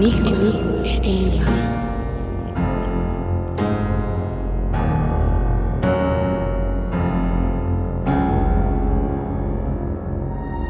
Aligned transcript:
Enigma. 0.00 0.30
Enigma. 0.82 1.80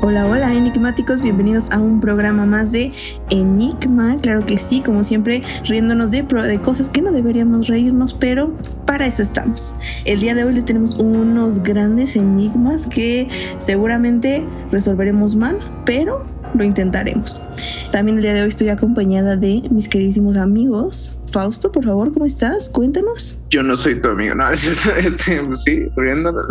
Hola, 0.02 0.26
hola 0.26 0.52
enigmáticos, 0.52 1.22
bienvenidos 1.22 1.70
a 1.70 1.78
un 1.78 2.00
programa 2.00 2.44
más 2.44 2.72
de 2.72 2.92
Enigma, 3.30 4.16
claro 4.16 4.44
que 4.44 4.58
sí, 4.58 4.80
como 4.80 5.04
siempre, 5.04 5.44
riéndonos 5.64 6.10
de, 6.10 6.22
de 6.22 6.60
cosas 6.60 6.88
que 6.88 7.00
no 7.00 7.12
deberíamos 7.12 7.68
reírnos, 7.68 8.12
pero 8.12 8.52
para 8.84 9.06
eso 9.06 9.22
estamos. 9.22 9.76
El 10.06 10.18
día 10.18 10.34
de 10.34 10.42
hoy 10.42 10.54
les 10.54 10.64
tenemos 10.64 10.96
unos 10.96 11.62
grandes 11.62 12.16
enigmas 12.16 12.88
que 12.88 13.28
seguramente 13.58 14.44
resolveremos 14.72 15.36
mal, 15.36 15.60
pero 15.84 16.24
lo 16.54 16.64
intentaremos. 16.64 17.42
También 17.90 18.18
el 18.18 18.22
día 18.22 18.34
de 18.34 18.42
hoy 18.42 18.48
estoy 18.48 18.68
acompañada 18.68 19.36
de 19.36 19.62
mis 19.70 19.88
queridísimos 19.88 20.36
amigos. 20.36 21.18
Fausto, 21.30 21.70
por 21.70 21.84
favor, 21.84 22.12
¿cómo 22.12 22.26
estás? 22.26 22.68
Cuéntanos. 22.68 23.38
Yo 23.50 23.62
no 23.62 23.76
soy 23.76 24.00
tu 24.00 24.08
amigo, 24.08 24.34
no, 24.34 24.50
este, 24.52 25.42
pues 25.42 25.62
sí, 25.62 25.86
riéndonos 25.96 26.46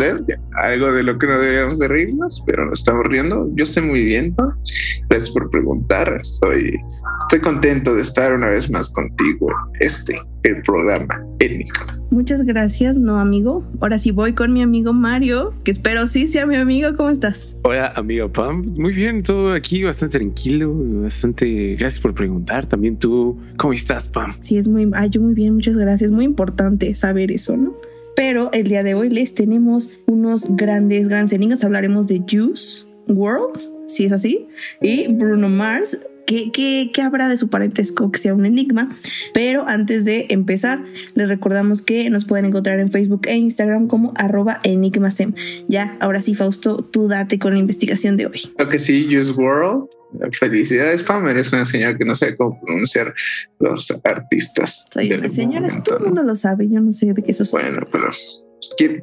algo 0.63 0.93
de 0.93 1.03
lo 1.03 1.17
que 1.17 1.27
no 1.27 1.37
deberíamos 1.37 1.79
de 1.79 1.87
reírnos, 1.87 2.41
pero 2.45 2.65
nos 2.65 2.79
estamos 2.79 3.05
riendo. 3.07 3.49
Yo 3.55 3.63
estoy 3.63 3.83
muy 3.83 4.03
bien, 4.03 4.33
¿no? 4.37 4.53
Gracias 5.09 5.31
por 5.31 5.49
preguntar. 5.49 6.17
Estoy, 6.19 6.79
estoy 7.29 7.41
contento 7.41 7.93
de 7.93 8.01
estar 8.01 8.33
una 8.33 8.47
vez 8.47 8.71
más 8.71 8.89
contigo. 8.89 9.49
Este, 9.79 10.19
el 10.41 10.63
programa 10.63 11.23
Enigma. 11.37 12.01
Muchas 12.09 12.43
gracias, 12.43 12.97
no 12.97 13.19
amigo. 13.19 13.63
Ahora 13.81 13.99
sí 13.99 14.09
voy 14.09 14.33
con 14.33 14.51
mi 14.51 14.63
amigo 14.63 14.93
Mario, 14.93 15.53
que 15.63 15.69
espero 15.69 16.07
sí 16.07 16.25
sea 16.25 16.47
mi 16.47 16.55
amigo. 16.55 16.95
¿Cómo 16.97 17.11
estás? 17.11 17.55
Hola, 17.61 17.93
amigo 17.95 18.33
Pam. 18.33 18.65
Muy 18.75 18.93
bien, 18.93 19.21
todo 19.21 19.53
aquí 19.53 19.83
bastante 19.83 20.17
tranquilo, 20.17 20.73
bastante. 21.03 21.75
Gracias 21.75 22.01
por 22.01 22.15
preguntar. 22.15 22.65
También 22.65 22.97
tú, 22.97 23.37
¿cómo 23.57 23.73
estás, 23.73 24.07
Pam? 24.07 24.35
Sí, 24.39 24.57
es 24.57 24.67
muy. 24.67 24.89
Ay, 24.95 25.11
yo 25.11 25.21
muy 25.21 25.35
bien, 25.35 25.53
muchas 25.53 25.77
gracias. 25.77 26.09
Muy 26.09 26.25
importante 26.25 26.95
saber 26.95 27.31
eso, 27.31 27.55
¿no? 27.55 27.75
Pero 28.15 28.49
el 28.53 28.69
día 28.69 28.81
de 28.81 28.95
hoy 28.95 29.11
les 29.11 29.35
tenemos 29.35 29.99
unos 30.07 30.55
grandes, 30.55 31.07
grandes 31.07 31.33
enigmas. 31.33 31.63
Hablaremos 31.63 32.07
de 32.07 32.23
Juice 32.27 32.87
World, 33.07 33.59
si 33.87 34.05
es 34.05 34.11
así, 34.11 34.47
y 34.81 35.13
Bruno 35.13 35.47
Mars, 35.47 35.99
¿Qué, 36.29 36.91
habrá 37.03 37.27
de 37.27 37.37
su 37.37 37.49
parentesco 37.49 38.11
que 38.11 38.19
sea 38.19 38.35
un 38.35 38.45
enigma? 38.45 38.95
Pero 39.33 39.67
antes 39.67 40.05
de 40.05 40.27
empezar, 40.29 40.83
les 41.15 41.27
recordamos 41.27 41.81
que 41.81 42.09
nos 42.11 42.25
pueden 42.25 42.45
encontrar 42.45 42.79
en 42.79 42.91
Facebook 42.91 43.21
e 43.25 43.35
Instagram 43.35 43.87
como 43.87 44.13
arroba 44.15 44.59
enigmasem. 44.63 45.33
Ya, 45.67 45.97
ahora 45.99 46.21
sí, 46.21 46.35
Fausto, 46.35 46.77
tú 46.77 47.07
date 47.07 47.39
con 47.39 47.53
la 47.53 47.59
investigación 47.59 48.15
de 48.15 48.27
hoy. 48.27 48.41
Lo 48.59 48.69
que 48.69 48.77
sí, 48.77 49.17
Use 49.17 49.31
World. 49.31 49.87
Felicidades, 50.39 51.01
Pam. 51.03 51.27
Eres 51.27 51.51
una 51.51 51.65
señora 51.65 51.97
que 51.97 52.05
no 52.05 52.13
sabe 52.13 52.35
cómo 52.35 52.59
pronunciar 52.61 53.13
los 53.59 53.91
artistas. 54.03 54.85
Soy 54.91 55.11
una 55.11 55.29
señora, 55.29 55.67
todo 55.83 55.97
el 55.97 56.05
mundo 56.05 56.23
lo 56.23 56.35
sabe. 56.35 56.67
Yo 56.69 56.79
no 56.79 56.93
sé 56.93 57.13
de 57.13 57.23
qué 57.23 57.31
eso 57.31 57.43
Bueno, 57.51 57.87
pero 57.91 58.09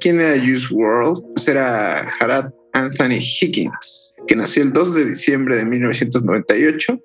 ¿quién, 0.01 0.21
era 0.21 0.37
Use 0.37 0.73
World? 0.73 1.23
Pues 1.35 1.49
era 1.49 2.09
Harad 2.21 2.51
Anthony 2.77 3.19
Higgins, 3.21 4.15
que 4.27 4.37
nació 4.37 4.63
el 4.63 4.73
2 4.73 4.95
de 4.95 5.05
diciembre 5.07 5.57
de 5.57 5.65
1998. 5.65 7.01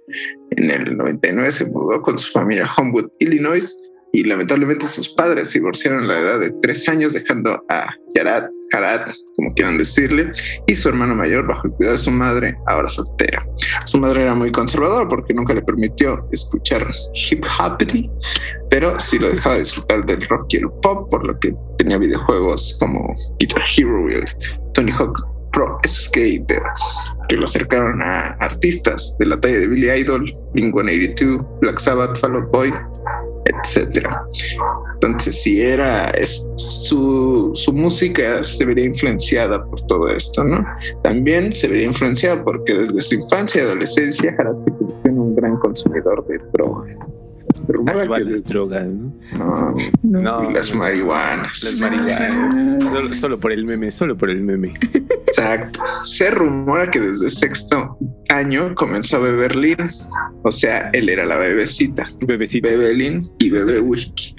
En 0.57 0.69
el 0.69 0.97
99 0.97 1.51
se 1.51 1.65
mudó 1.65 2.01
con 2.01 2.17
su 2.17 2.29
familia 2.29 2.65
a 2.65 2.75
Homewood, 2.75 3.09
Illinois, 3.19 3.79
y 4.11 4.25
lamentablemente 4.25 4.85
sus 4.85 5.07
padres 5.09 5.49
se 5.49 5.59
divorciaron 5.59 6.03
a 6.03 6.07
la 6.07 6.19
edad 6.19 6.39
de 6.41 6.51
tres 6.61 6.89
años, 6.89 7.13
dejando 7.13 7.63
a 7.69 7.87
Yarat, 8.15 8.49
como 9.37 9.53
quieran 9.53 9.77
decirle, 9.77 10.31
y 10.67 10.75
su 10.75 10.89
hermano 10.89 11.15
mayor 11.15 11.47
bajo 11.47 11.67
el 11.67 11.73
cuidado 11.73 11.95
de 11.95 12.03
su 12.03 12.11
madre, 12.11 12.57
ahora 12.67 12.89
soltera. 12.89 13.45
Su 13.85 13.97
madre 13.97 14.23
era 14.23 14.33
muy 14.33 14.51
conservadora 14.51 15.07
porque 15.07 15.33
nunca 15.33 15.53
le 15.53 15.61
permitió 15.61 16.27
escuchar 16.33 16.89
hip 17.13 17.45
hop, 17.59 17.77
pero 18.69 18.99
sí 18.99 19.19
lo 19.19 19.29
dejaba 19.29 19.57
disfrutar 19.57 20.05
del 20.05 20.27
rock 20.27 20.47
y 20.49 20.57
el 20.57 20.69
pop, 20.81 21.09
por 21.09 21.25
lo 21.25 21.39
que 21.39 21.53
tenía 21.77 21.97
videojuegos 21.97 22.77
como 22.81 23.15
Guitar 23.39 23.63
Hero 23.77 24.09
y 24.09 24.21
Tony 24.73 24.91
Hawk 24.91 25.40
Pro 25.61 25.79
Skater, 25.87 26.63
que 27.29 27.35
lo 27.35 27.45
acercaron 27.45 28.01
a 28.01 28.29
artistas 28.39 29.15
de 29.19 29.27
la 29.27 29.39
talla 29.39 29.59
de 29.59 29.67
Billy 29.67 29.91
Idol, 29.91 30.35
Blink-182, 30.55 31.59
Black 31.61 31.79
Sabbath, 31.79 32.17
Fall 32.17 32.35
Out 32.35 32.51
Boy, 32.51 32.73
etc. 33.45 34.07
Entonces, 34.95 35.43
si 35.43 35.61
era 35.61 36.11
su, 36.55 37.51
su, 37.53 37.73
música 37.73 38.43
se 38.43 38.65
vería 38.65 38.85
influenciada 38.85 39.63
por 39.63 39.81
todo 39.81 40.09
esto, 40.09 40.43
¿no? 40.43 40.65
También 41.03 41.53
se 41.53 41.67
vería 41.67 41.87
influenciada 41.87 42.43
porque 42.43 42.73
desde 42.73 43.01
su 43.01 43.15
infancia 43.15 43.61
y 43.61 43.65
adolescencia 43.65 44.35
Harad 44.39 44.55
se 44.65 44.71
convirtió 44.71 45.11
en 45.11 45.19
un 45.19 45.35
gran 45.35 45.57
consumidor 45.57 46.25
de 46.27 46.39
drogas 46.53 47.10
las 47.73 48.43
drogas, 48.43 48.87
¿no? 48.93 49.75
No, 50.03 50.51
las 50.51 50.73
marihuanas. 50.73 51.63
Las 51.63 51.79
marihuanas. 51.79 53.17
Solo, 53.19 53.39
por 53.39 53.51
el 53.51 53.65
meme, 53.65 53.91
solo 53.91 54.17
por 54.17 54.29
el 54.29 54.41
meme. 54.41 54.73
Exacto. 55.27 55.79
Se 56.03 56.29
rumora 56.29 56.89
que 56.89 56.99
desde 56.99 57.29
sexto 57.29 57.97
año 58.29 58.73
comenzó 58.75 59.17
a 59.17 59.19
beber 59.19 59.55
Lin. 59.55 59.77
O 60.43 60.51
sea, 60.51 60.89
él 60.93 61.09
era 61.09 61.25
la 61.25 61.37
bebecita. 61.37 62.07
Bebecita. 62.21 62.69
Bebelin 62.69 63.21
y 63.39 63.49
bebe 63.49 63.79
whisky. 63.79 64.35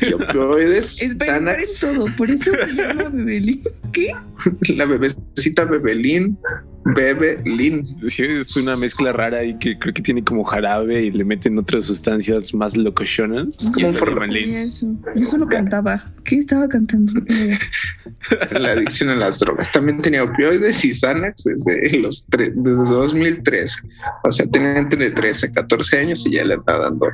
Y 0.00 0.12
opioides. 0.12 1.02
es 1.02 1.16
todo. 1.80 2.06
Por 2.16 2.30
eso 2.30 2.52
se 2.52 2.72
llama 2.74 3.08
Bebelin. 3.08 3.62
¿Qué? 3.92 4.12
La 4.74 4.84
bebecita 4.84 5.64
Bebelin 5.64 6.38
Bebe 6.94 7.42
Lin. 7.44 7.84
Sí, 8.08 8.22
es 8.24 8.56
una 8.56 8.76
mezcla 8.76 9.12
rara 9.12 9.44
y 9.44 9.58
que 9.58 9.78
creo 9.78 9.92
que 9.92 10.02
tiene 10.02 10.22
como 10.22 10.44
jarabe 10.44 11.02
y 11.02 11.10
le 11.10 11.24
meten 11.24 11.58
otras 11.58 11.86
sustancias 11.86 12.54
más 12.54 12.76
locochonas. 12.76 13.48
Es 13.48 13.70
como 13.70 13.88
un 13.88 15.16
Yo 15.16 15.26
solo 15.26 15.48
cantaba. 15.48 16.12
¿Qué 16.24 16.38
estaba 16.38 16.68
cantando? 16.68 17.12
La 18.58 18.72
adicción 18.72 19.10
a 19.10 19.16
las 19.16 19.40
drogas. 19.40 19.70
También 19.72 19.98
tenía 19.98 20.22
opioides 20.22 20.84
y 20.84 20.94
Xanax 20.94 21.44
desde 21.44 21.98
los 21.98 22.28
desde 22.28 22.62
2003. 22.62 23.82
O 24.24 24.32
sea, 24.32 24.46
tenía 24.46 24.78
entre 24.78 25.10
13 25.10 25.46
y 25.46 25.52
14 25.52 25.98
años 25.98 26.26
y 26.26 26.32
ya 26.32 26.44
le 26.44 26.54
estaba 26.54 26.84
dando 26.84 27.06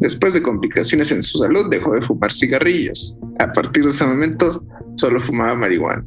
Después 0.00 0.34
de 0.34 0.42
complicaciones 0.42 1.12
en 1.12 1.22
su 1.22 1.38
salud, 1.38 1.66
dejó 1.70 1.94
de 1.94 2.02
fumar 2.02 2.32
cigarrillos. 2.32 3.18
A 3.38 3.52
partir 3.52 3.84
de 3.84 3.90
ese 3.90 4.06
momento, 4.06 4.64
solo 4.96 5.20
fumaba 5.20 5.54
marihuana. 5.54 6.04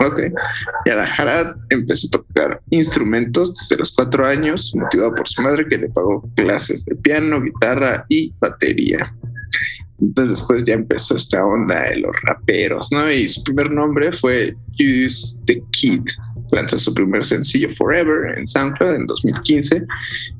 Ok. 0.00 0.20
Y 0.86 0.90
Harad 0.90 1.56
empezó 1.70 2.08
a 2.08 2.10
tocar 2.10 2.60
instrumentos 2.70 3.54
desde 3.54 3.76
los 3.76 3.94
cuatro 3.94 4.26
años, 4.26 4.72
motivado 4.74 5.14
por 5.14 5.28
su 5.28 5.42
madre 5.42 5.66
que 5.66 5.78
le 5.78 5.88
pagó 5.88 6.28
clases 6.36 6.84
de 6.84 6.94
piano, 6.96 7.40
guitarra 7.40 8.04
y 8.08 8.32
batería. 8.40 9.14
Entonces 10.00 10.38
después 10.38 10.64
ya 10.64 10.74
empezó 10.74 11.16
esta 11.16 11.44
onda 11.44 11.82
de 11.82 11.96
los 11.96 12.14
raperos, 12.22 12.90
¿no? 12.90 13.10
Y 13.10 13.28
su 13.28 13.42
primer 13.44 13.70
nombre 13.70 14.12
fue 14.12 14.56
Use 14.78 15.40
the 15.46 15.62
Kid. 15.70 16.02
Lanzó 16.52 16.78
su 16.78 16.94
primer 16.94 17.24
sencillo 17.24 17.68
Forever 17.70 18.38
en 18.38 18.46
SoundCloud 18.46 18.94
en 18.94 19.06
2015 19.06 19.86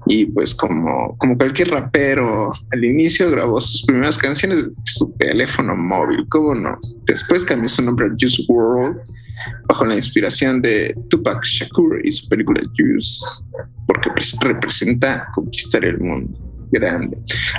y 0.06 0.26
pues 0.26 0.54
como, 0.54 1.16
como 1.18 1.36
cualquier 1.36 1.70
rapero 1.70 2.52
al 2.72 2.84
inicio 2.84 3.30
grabó 3.30 3.60
sus 3.60 3.84
primeras 3.84 4.18
canciones 4.18 4.66
de 4.66 4.72
su 4.84 5.12
teléfono 5.18 5.74
móvil, 5.76 6.26
¿cómo 6.28 6.54
no? 6.54 6.78
Después 7.06 7.44
cambió 7.44 7.68
su 7.68 7.82
nombre 7.82 8.06
a 8.06 8.10
Juice 8.10 8.42
World 8.48 8.98
bajo 9.68 9.84
la 9.84 9.94
inspiración 9.94 10.62
de 10.62 10.94
Tupac 11.08 11.42
Shakur 11.44 12.00
y 12.06 12.12
su 12.12 12.28
película 12.28 12.60
Juice 12.76 13.24
porque 13.86 14.10
representa 14.40 15.26
conquistar 15.34 15.84
el 15.84 15.98
mundo 15.98 16.43
grande. 16.74 17.16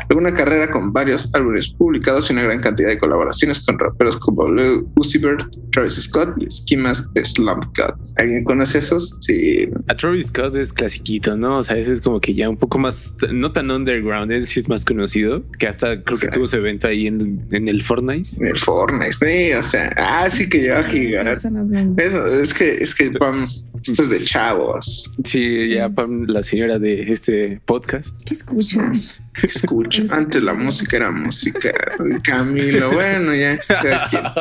Alguna 0.09 0.33
carrera 0.33 0.69
con 0.69 0.93
varios 0.93 1.33
álbumes 1.33 1.69
publicados 1.69 2.29
y 2.29 2.33
una 2.33 2.43
gran 2.43 2.59
cantidad 2.59 2.89
de 2.89 2.99
colaboraciones 2.99 3.65
con 3.65 3.79
raperos 3.79 4.17
como 4.17 4.51
Lil 4.51 4.85
Uzi 4.95 5.17
Vert, 5.17 5.47
Travis 5.71 5.95
Scott 5.95 6.35
y 6.37 6.45
esquimas 6.45 7.11
de 7.13 7.25
Slump 7.25 7.65
God. 7.77 7.95
¿Alguien 8.17 8.43
conoce 8.43 8.79
esos? 8.79 9.17
Sí. 9.21 9.69
A 9.87 9.95
Travis 9.95 10.27
Scott 10.27 10.55
es 10.55 10.71
clasiquito, 10.71 11.35
¿no? 11.35 11.59
O 11.59 11.63
sea, 11.63 11.77
ese 11.77 11.93
es 11.93 12.01
como 12.01 12.19
que 12.19 12.33
ya 12.33 12.49
un 12.49 12.57
poco 12.57 12.77
más, 12.77 13.15
no 13.31 13.51
tan 13.51 13.71
underground, 13.71 14.31
ese 14.31 14.47
sí 14.47 14.59
es 14.59 14.69
más 14.69 14.85
conocido, 14.85 15.43
que 15.57 15.67
hasta 15.67 16.01
creo 16.03 16.19
que 16.19 16.27
tuvo 16.27 16.47
su 16.47 16.57
evento 16.57 16.87
ahí 16.87 17.07
en, 17.07 17.45
en, 17.51 17.67
el 17.67 17.81
Fortnite. 17.81 18.29
En 18.39 18.47
el 18.47 18.59
Fortnite, 18.59 19.13
sí, 19.13 19.53
o 19.53 19.63
sea, 19.63 19.93
ah, 19.97 20.29
sí 20.29 20.49
que 20.49 20.61
lleva 20.61 20.83
gigar. 20.83 21.27
Eso, 21.27 22.39
es 22.39 22.53
que, 22.53 22.77
es 22.81 22.93
que 22.93 23.11
Pam, 23.11 23.45
esto 23.91 24.03
es 24.03 24.09
de 24.09 24.23
chavos. 24.23 25.13
Sí, 25.23 25.69
ya 25.69 25.89
Pam, 25.89 26.25
la 26.27 26.41
señora 26.41 26.79
de 26.79 27.11
este 27.11 27.61
podcast. 27.65 28.19
¿Qué 28.25 28.33
escuchan? 28.33 28.99
Escucho. 29.43 30.03
Antes 30.11 30.41
la 30.41 30.53
música 30.53 30.97
era 30.97 31.11
música. 31.11 31.71
Camilo, 32.23 32.91
bueno, 32.91 33.35
ya. 33.35 33.59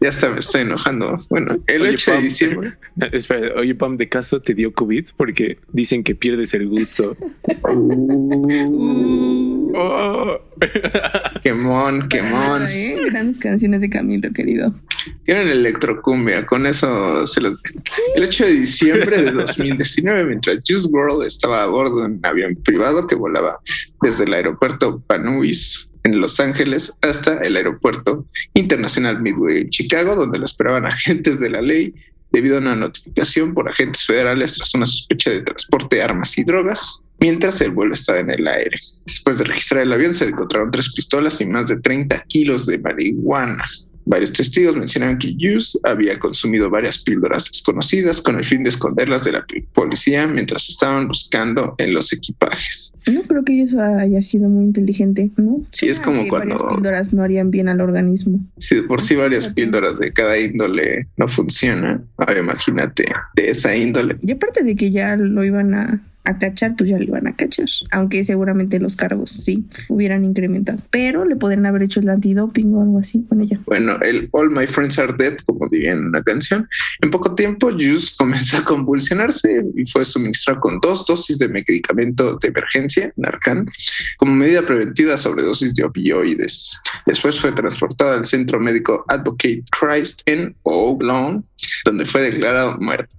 Ya 0.00 0.10
está, 0.10 0.28
me 0.28 0.40
estoy 0.40 0.62
enojando. 0.62 1.18
Bueno, 1.30 1.56
el 1.66 1.82
8 1.82 2.12
de 2.12 2.20
diciembre. 2.20 2.74
Espera, 3.12 3.54
oye, 3.58 3.74
Pam, 3.74 3.96
de 3.96 4.08
caso 4.08 4.40
te 4.40 4.52
dio 4.52 4.72
COVID 4.72 5.06
porque 5.16 5.58
dicen 5.72 6.02
que 6.04 6.14
pierdes 6.14 6.52
el 6.52 6.68
gusto. 6.68 7.16
Uh. 7.62 9.43
Oh. 9.74 10.40
Quemón, 11.42 12.08
quemón. 12.08 12.66
Grandes 13.06 13.38
canciones 13.38 13.80
de 13.80 13.90
Camilo, 13.90 14.32
querido. 14.32 14.74
Tienen 15.24 15.48
electrocumbia, 15.48 16.46
con 16.46 16.66
eso 16.66 17.26
se 17.26 17.40
los 17.40 17.62
El 18.14 18.24
8 18.24 18.46
de 18.46 18.52
diciembre 18.52 19.22
de 19.22 19.32
2019, 19.32 20.24
mientras 20.24 20.58
Juice 20.66 20.88
World 20.88 21.26
estaba 21.26 21.62
a 21.62 21.66
bordo 21.66 22.00
de 22.00 22.06
un 22.06 22.20
avión 22.22 22.56
privado 22.56 23.06
que 23.06 23.14
volaba 23.14 23.58
desde 24.00 24.24
el 24.24 24.34
aeropuerto 24.34 25.02
Panuis 25.06 25.90
en 26.04 26.20
Los 26.20 26.38
Ángeles 26.40 26.96
hasta 27.02 27.38
el 27.38 27.56
aeropuerto 27.56 28.26
internacional 28.54 29.20
Midway 29.20 29.58
en 29.62 29.70
Chicago, 29.70 30.16
donde 30.16 30.38
lo 30.38 30.44
esperaban 30.44 30.86
agentes 30.86 31.40
de 31.40 31.50
la 31.50 31.62
ley 31.62 31.94
debido 32.30 32.56
a 32.56 32.60
una 32.60 32.74
notificación 32.74 33.54
por 33.54 33.68
agentes 33.68 34.04
federales 34.04 34.54
tras 34.54 34.74
una 34.74 34.86
sospecha 34.86 35.30
de 35.30 35.42
transporte 35.42 35.96
de 35.96 36.02
armas 36.02 36.36
y 36.36 36.44
drogas 36.44 37.00
mientras 37.24 37.58
el 37.62 37.70
vuelo 37.70 37.94
estaba 37.94 38.18
en 38.18 38.28
el 38.28 38.46
aire. 38.46 38.76
Después 39.06 39.38
de 39.38 39.44
registrar 39.44 39.80
el 39.80 39.92
avión 39.94 40.12
se 40.12 40.26
encontraron 40.26 40.70
tres 40.70 40.92
pistolas 40.94 41.40
y 41.40 41.46
más 41.46 41.68
de 41.68 41.80
30 41.80 42.22
kilos 42.28 42.66
de 42.66 42.78
marihuana. 42.78 43.64
Varios 44.04 44.34
testigos 44.34 44.76
mencionaron 44.76 45.18
que 45.18 45.28
Hughes 45.28 45.80
había 45.84 46.18
consumido 46.18 46.68
varias 46.68 47.02
píldoras 47.02 47.46
desconocidas 47.46 48.20
con 48.20 48.36
el 48.36 48.44
fin 48.44 48.62
de 48.62 48.68
esconderlas 48.68 49.24
de 49.24 49.32
la 49.32 49.46
policía 49.72 50.26
mientras 50.26 50.68
estaban 50.68 51.08
buscando 51.08 51.74
en 51.78 51.94
los 51.94 52.12
equipajes. 52.12 52.92
No 53.10 53.22
creo 53.22 53.42
que 53.42 53.62
eso 53.62 53.80
haya 53.80 54.20
sido 54.20 54.50
muy 54.50 54.64
inteligente, 54.64 55.30
¿no? 55.38 55.62
Sí, 55.70 55.88
es 55.88 56.00
como 56.00 56.28
cuando... 56.28 56.56
Varias 56.56 56.74
píldoras 56.74 57.14
no 57.14 57.22
harían 57.22 57.50
bien 57.50 57.70
al 57.70 57.80
organismo. 57.80 58.40
Si 58.58 58.82
por 58.82 59.00
sí 59.00 59.14
varias 59.14 59.46
píldoras 59.48 59.98
de 59.98 60.12
cada 60.12 60.38
índole 60.38 61.06
no 61.16 61.26
funcionan, 61.26 62.04
ahora 62.18 62.40
imagínate 62.40 63.06
de 63.34 63.48
esa 63.48 63.74
índole. 63.74 64.18
Y 64.20 64.32
aparte 64.32 64.62
de 64.62 64.76
que 64.76 64.90
ya 64.90 65.16
lo 65.16 65.42
iban 65.42 65.72
a 65.72 66.02
a 66.24 66.38
cachar, 66.38 66.74
pues 66.76 66.90
ya 66.90 66.98
le 66.98 67.04
iban 67.04 67.26
a 67.26 67.36
cachar. 67.36 67.66
Aunque 67.92 68.24
seguramente 68.24 68.78
los 68.80 68.96
cargos 68.96 69.30
sí 69.30 69.64
hubieran 69.88 70.24
incrementado. 70.24 70.78
Pero 70.90 71.24
le 71.24 71.36
podrían 71.36 71.66
haber 71.66 71.82
hecho 71.82 72.00
el 72.00 72.08
antidoping 72.08 72.74
o 72.74 72.82
algo 72.82 72.98
así. 72.98 73.24
Bueno, 73.28 73.44
ya. 73.44 73.60
Bueno, 73.66 73.98
el 74.00 74.28
All 74.32 74.50
My 74.50 74.66
Friends 74.66 74.98
Are 74.98 75.14
Dead, 75.16 75.36
como 75.46 75.68
dirían 75.68 75.98
en 75.98 76.04
una 76.06 76.22
canción. 76.22 76.68
En 77.00 77.10
poco 77.10 77.34
tiempo, 77.34 77.70
Juice 77.70 78.12
comenzó 78.18 78.58
a 78.58 78.64
convulsionarse 78.64 79.64
y 79.76 79.86
fue 79.86 80.04
suministrado 80.04 80.60
con 80.60 80.80
dos 80.80 81.06
dosis 81.06 81.38
de 81.38 81.48
medicamento 81.48 82.36
de 82.36 82.48
emergencia, 82.48 83.12
Narcan, 83.16 83.70
como 84.16 84.34
medida 84.34 84.62
preventiva 84.62 85.16
sobre 85.16 85.42
dosis 85.42 85.74
de 85.74 85.84
opioides. 85.84 86.72
Después 87.06 87.38
fue 87.38 87.52
transportado 87.52 88.12
al 88.12 88.24
centro 88.24 88.58
médico 88.60 89.04
Advocate 89.08 89.64
Christ 89.78 90.22
en 90.26 90.56
Oaklawn, 90.62 91.44
donde 91.84 92.06
fue 92.06 92.22
declarado 92.22 92.78
muerto. 92.80 93.14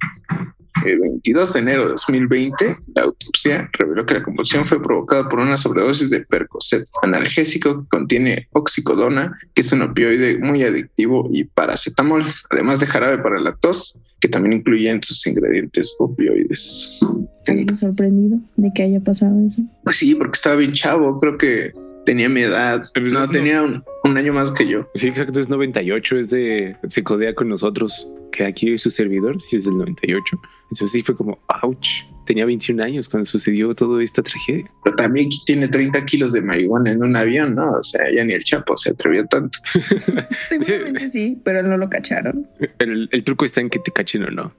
El 0.83 0.99
22 0.99 1.53
de 1.53 1.59
enero 1.59 1.83
de 1.83 1.89
2020, 1.91 2.77
la 2.95 3.03
autopsia 3.03 3.69
reveló 3.73 4.05
que 4.05 4.15
la 4.15 4.23
convulsión 4.23 4.65
fue 4.65 4.81
provocada 4.81 5.29
por 5.29 5.39
una 5.39 5.57
sobredosis 5.57 6.09
de 6.09 6.21
Percocet, 6.21 6.87
analgésico 7.01 7.81
que 7.81 7.89
contiene 7.89 8.47
oxicodona, 8.51 9.37
que 9.53 9.61
es 9.61 9.71
un 9.71 9.83
opioide 9.83 10.37
muy 10.37 10.63
adictivo, 10.63 11.29
y 11.31 11.45
paracetamol, 11.45 12.25
además 12.49 12.79
de 12.79 12.87
jarabe 12.87 13.19
para 13.19 13.39
la 13.39 13.55
tos, 13.55 13.99
que 14.19 14.27
también 14.27 14.53
incluye 14.53 14.89
en 14.89 15.01
sus 15.01 15.25
ingredientes 15.27 15.95
opioides. 15.99 16.99
¿Estás 17.45 17.79
sorprendido 17.79 18.39
de 18.55 18.71
que 18.73 18.83
haya 18.83 18.99
pasado 18.99 19.35
eso? 19.45 19.61
Pues 19.83 19.97
sí, 19.97 20.15
porque 20.15 20.35
estaba 20.35 20.55
bien 20.55 20.73
chavo, 20.73 21.19
creo 21.19 21.37
que 21.37 21.71
tenía 22.05 22.29
mi 22.29 22.41
edad. 22.41 22.83
Pues 22.93 23.11
no, 23.11 23.29
tenía 23.29 23.61
un, 23.61 23.83
un, 24.03 24.17
año 24.17 24.33
más 24.33 24.51
que 24.51 24.67
yo. 24.67 24.89
Sí, 24.95 25.07
exacto, 25.09 25.39
es 25.39 25.49
98, 25.49 26.17
es 26.17 26.29
de, 26.29 26.75
se 26.87 27.03
codea 27.03 27.35
con 27.35 27.49
nosotros, 27.49 28.09
que 28.31 28.45
aquí 28.45 28.77
su 28.77 28.89
servidor 28.89 29.39
sí 29.39 29.57
es 29.57 29.65
del 29.65 29.77
98. 29.77 30.39
Entonces 30.63 30.91
sí 30.91 31.03
fue 31.03 31.15
como, 31.15 31.39
ouch. 31.63 32.03
Tenía 32.25 32.43
21 32.45 32.83
años 32.83 33.07
cuando 33.07 33.27
sucedió 33.27 33.75
toda 33.75 34.01
esta 34.03 34.23
tragedia. 34.23 34.65
Pero 34.83 34.95
también 34.95 35.29
tiene 35.45 35.67
30 35.67 36.03
kilos 36.05 36.33
de 36.33 36.41
marihuana 36.41 36.91
en 36.91 37.03
un 37.03 37.15
avión, 37.15 37.53
¿no? 37.53 37.69
O 37.69 37.83
sea, 37.83 38.01
ya 38.11 38.23
ni 38.23 38.33
el 38.33 38.43
Chapo 38.43 38.75
se 38.77 38.89
atrevió 38.89 39.27
tanto. 39.27 39.59
Seguramente 40.49 41.07
sí, 41.07 41.39
pero 41.45 41.61
no 41.61 41.77
lo 41.77 41.87
cacharon. 41.87 42.47
El, 42.79 43.09
el, 43.11 43.23
truco 43.23 43.45
está 43.45 43.61
en 43.61 43.69
que 43.69 43.77
te 43.77 43.91
cachen 43.91 44.23
o 44.23 44.31
no. 44.31 44.51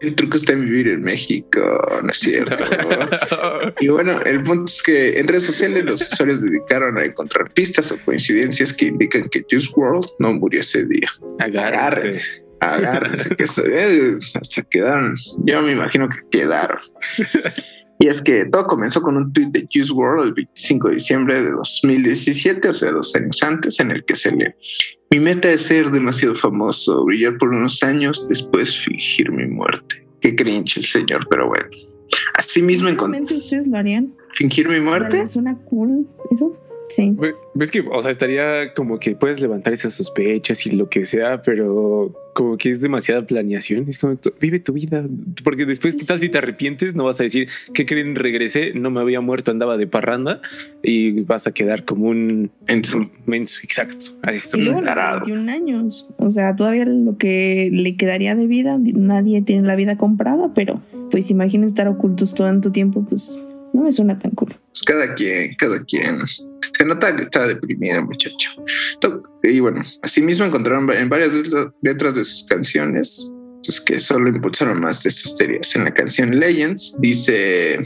El 0.00 0.14
truco 0.14 0.36
está 0.36 0.52
en 0.52 0.64
vivir 0.64 0.86
en 0.86 1.02
México, 1.02 1.60
¿no 2.04 2.08
es 2.08 2.18
cierto? 2.18 2.64
y 3.80 3.88
bueno, 3.88 4.20
el 4.20 4.40
punto 4.44 4.66
es 4.66 4.80
que 4.80 5.18
en 5.18 5.26
redes 5.26 5.42
sociales 5.42 5.84
los 5.84 6.02
usuarios 6.02 6.40
dedicaron 6.40 6.98
a 6.98 7.04
encontrar 7.04 7.52
pistas 7.52 7.90
o 7.90 7.98
coincidencias 8.04 8.72
que 8.72 8.86
indican 8.86 9.28
que 9.28 9.44
Juice 9.50 9.72
World 9.74 10.06
no 10.20 10.34
murió 10.34 10.60
ese 10.60 10.86
día. 10.86 11.08
Agárrense 11.40 11.82
agárrense, 11.82 12.44
que 13.36 13.46
se 13.46 13.68
ve, 13.68 14.14
hasta 14.40 14.62
quedaron. 14.62 15.14
Yo 15.44 15.62
me 15.62 15.72
imagino 15.72 16.08
que 16.08 16.38
quedaron. 16.38 16.78
Y 18.02 18.08
es 18.08 18.20
que 18.20 18.46
todo 18.46 18.66
comenzó 18.66 19.00
con 19.00 19.16
un 19.16 19.32
tweet 19.32 19.50
de 19.52 19.68
Juice 19.72 19.92
World 19.92 20.26
el 20.26 20.34
25 20.34 20.88
de 20.88 20.94
diciembre 20.94 21.40
de 21.40 21.52
2017, 21.52 22.68
o 22.68 22.74
sea, 22.74 22.90
dos 22.90 23.14
años 23.14 23.40
antes, 23.44 23.78
en 23.78 23.92
el 23.92 24.04
que 24.04 24.16
se 24.16 24.32
lee: 24.32 24.52
Mi 25.12 25.20
meta 25.20 25.52
es 25.52 25.62
ser 25.62 25.88
demasiado 25.92 26.34
famoso, 26.34 27.04
brillar 27.04 27.38
por 27.38 27.50
unos 27.50 27.80
años, 27.84 28.26
después 28.28 28.76
fingir 28.76 29.30
mi 29.30 29.46
muerte. 29.46 30.04
Qué 30.20 30.34
cringe 30.34 30.78
el 30.78 30.84
señor, 30.84 31.28
pero 31.30 31.46
bueno. 31.46 31.68
Así 32.34 32.60
mismo 32.60 32.88
encontré. 32.88 33.36
ustedes 33.36 33.68
lo 33.68 33.78
harían? 33.78 34.12
¿Fingir 34.32 34.68
mi 34.68 34.80
muerte? 34.80 35.20
Es 35.20 35.36
una 35.36 35.56
cool 35.58 36.08
eso. 36.32 36.58
Sí. 36.88 37.16
Ves 37.54 37.70
que, 37.70 37.80
o 37.80 38.02
sea, 38.02 38.10
estaría 38.10 38.74
como 38.74 38.98
que 38.98 39.14
puedes 39.14 39.40
levantar 39.40 39.72
esas 39.72 39.94
sospechas 39.94 40.66
y 40.66 40.72
lo 40.72 40.88
que 40.88 41.06
sea, 41.06 41.42
pero 41.42 42.12
como 42.34 42.56
que 42.56 42.70
es 42.70 42.80
demasiada 42.80 43.26
planeación. 43.26 43.88
Es 43.88 43.98
como, 43.98 44.18
vive 44.40 44.58
tu 44.58 44.72
vida. 44.72 45.04
Porque 45.44 45.66
después, 45.66 45.94
¿qué 45.96 46.04
tal 46.04 46.20
si 46.20 46.28
te 46.28 46.38
arrepientes? 46.38 46.94
No 46.94 47.04
vas 47.04 47.20
a 47.20 47.24
decir, 47.24 47.48
¿qué 47.74 47.86
creen? 47.86 48.14
Regresé, 48.14 48.72
no 48.74 48.90
me 48.90 49.00
había 49.00 49.20
muerto, 49.20 49.50
andaba 49.50 49.76
de 49.76 49.86
parranda 49.86 50.40
y 50.82 51.22
vas 51.22 51.46
a 51.46 51.52
quedar 51.52 51.84
como 51.84 52.08
un 52.08 52.50
menso. 52.66 53.10
menso 53.26 53.60
exacto. 53.62 54.12
y 54.54 54.60
luego 54.60 54.82
21 54.82 55.50
años. 55.50 56.08
O 56.18 56.30
sea, 56.30 56.56
todavía 56.56 56.84
lo 56.84 57.16
que 57.16 57.70
le 57.72 57.96
quedaría 57.96 58.34
de 58.34 58.46
vida, 58.46 58.78
nadie 58.94 59.42
tiene 59.42 59.66
la 59.66 59.76
vida 59.76 59.96
comprada, 59.96 60.52
pero 60.54 60.82
pues 61.10 61.30
imagina 61.30 61.66
estar 61.66 61.88
ocultos 61.88 62.34
todo 62.34 62.60
tu 62.60 62.70
tiempo, 62.70 63.04
pues 63.08 63.38
no 63.72 63.82
me 63.82 63.92
suena 63.92 64.18
tan 64.18 64.32
cool. 64.32 64.48
Pues 64.48 64.82
cada 64.86 65.14
quien, 65.14 65.54
cada 65.56 65.82
quien 65.84 66.20
se 66.26 66.84
nota 66.84 67.14
que 67.14 67.22
estaba 67.22 67.46
deprimida, 67.46 68.00
muchacho. 68.00 68.50
Y 69.42 69.60
bueno, 69.60 69.80
asimismo 70.02 70.44
encontraron 70.44 70.90
en 70.90 71.08
varias 71.08 71.32
letras 71.82 72.14
de 72.14 72.24
sus 72.24 72.46
canciones 72.46 73.32
pues, 73.64 73.80
que 73.80 73.98
solo 73.98 74.28
impulsaron 74.28 74.80
más 74.80 75.02
de 75.02 75.08
estas 75.08 75.36
teorías. 75.36 75.74
En 75.76 75.84
la 75.84 75.94
canción 75.94 76.38
Legends 76.38 76.96
dice 77.00 77.78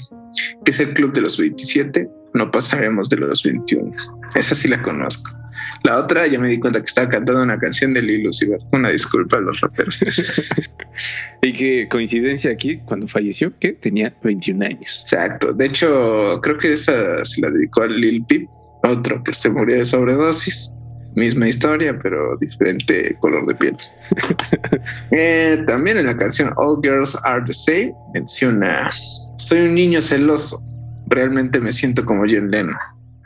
que 0.64 0.70
es 0.70 0.80
el 0.80 0.94
club 0.94 1.12
de 1.12 1.22
los 1.22 1.38
27, 1.38 2.08
no 2.34 2.50
pasaremos 2.50 3.08
de 3.08 3.16
los 3.18 3.42
21. 3.42 3.92
Esa 4.34 4.54
sí 4.54 4.68
la 4.68 4.82
conozco. 4.82 5.36
La 5.84 5.98
otra 5.98 6.26
ya 6.26 6.38
me 6.38 6.48
di 6.48 6.58
cuenta 6.58 6.80
que 6.80 6.86
estaba 6.86 7.08
cantando 7.08 7.42
una 7.42 7.58
canción 7.58 7.94
de 7.94 8.02
Lil 8.02 8.30
Una 8.72 8.90
disculpa 8.90 9.38
a 9.38 9.40
los 9.40 9.60
raperos. 9.60 10.00
y 11.42 11.52
qué 11.52 11.88
coincidencia 11.90 12.50
aquí, 12.50 12.78
cuando 12.78 13.06
falleció, 13.06 13.52
que 13.58 13.72
tenía 13.72 14.14
21 14.22 14.64
años. 14.64 15.02
Exacto. 15.04 15.52
De 15.52 15.66
hecho, 15.66 16.40
creo 16.42 16.58
que 16.58 16.72
esa 16.72 17.24
se 17.24 17.40
la 17.40 17.50
dedicó 17.50 17.82
a 17.82 17.86
Lil 17.86 18.24
Peep 18.26 18.48
otro 18.82 19.22
que 19.22 19.32
se 19.32 19.50
murió 19.50 19.78
de 19.78 19.84
sobredosis. 19.84 20.72
Misma 21.14 21.48
historia, 21.48 21.98
pero 22.02 22.36
diferente 22.36 23.16
color 23.20 23.46
de 23.46 23.54
piel. 23.54 23.76
Eh, 25.12 25.62
también 25.66 25.96
en 25.96 26.06
la 26.06 26.16
canción 26.16 26.52
All 26.56 26.78
Girls 26.82 27.16
Are 27.24 27.42
the 27.46 27.54
Same 27.54 27.94
menciona: 28.12 28.90
Soy 29.38 29.60
un 29.60 29.74
niño 29.74 30.02
celoso. 30.02 30.62
Realmente 31.06 31.58
me 31.60 31.72
siento 31.72 32.04
como 32.04 32.24
John 32.28 32.50
Lennon. 32.50 32.76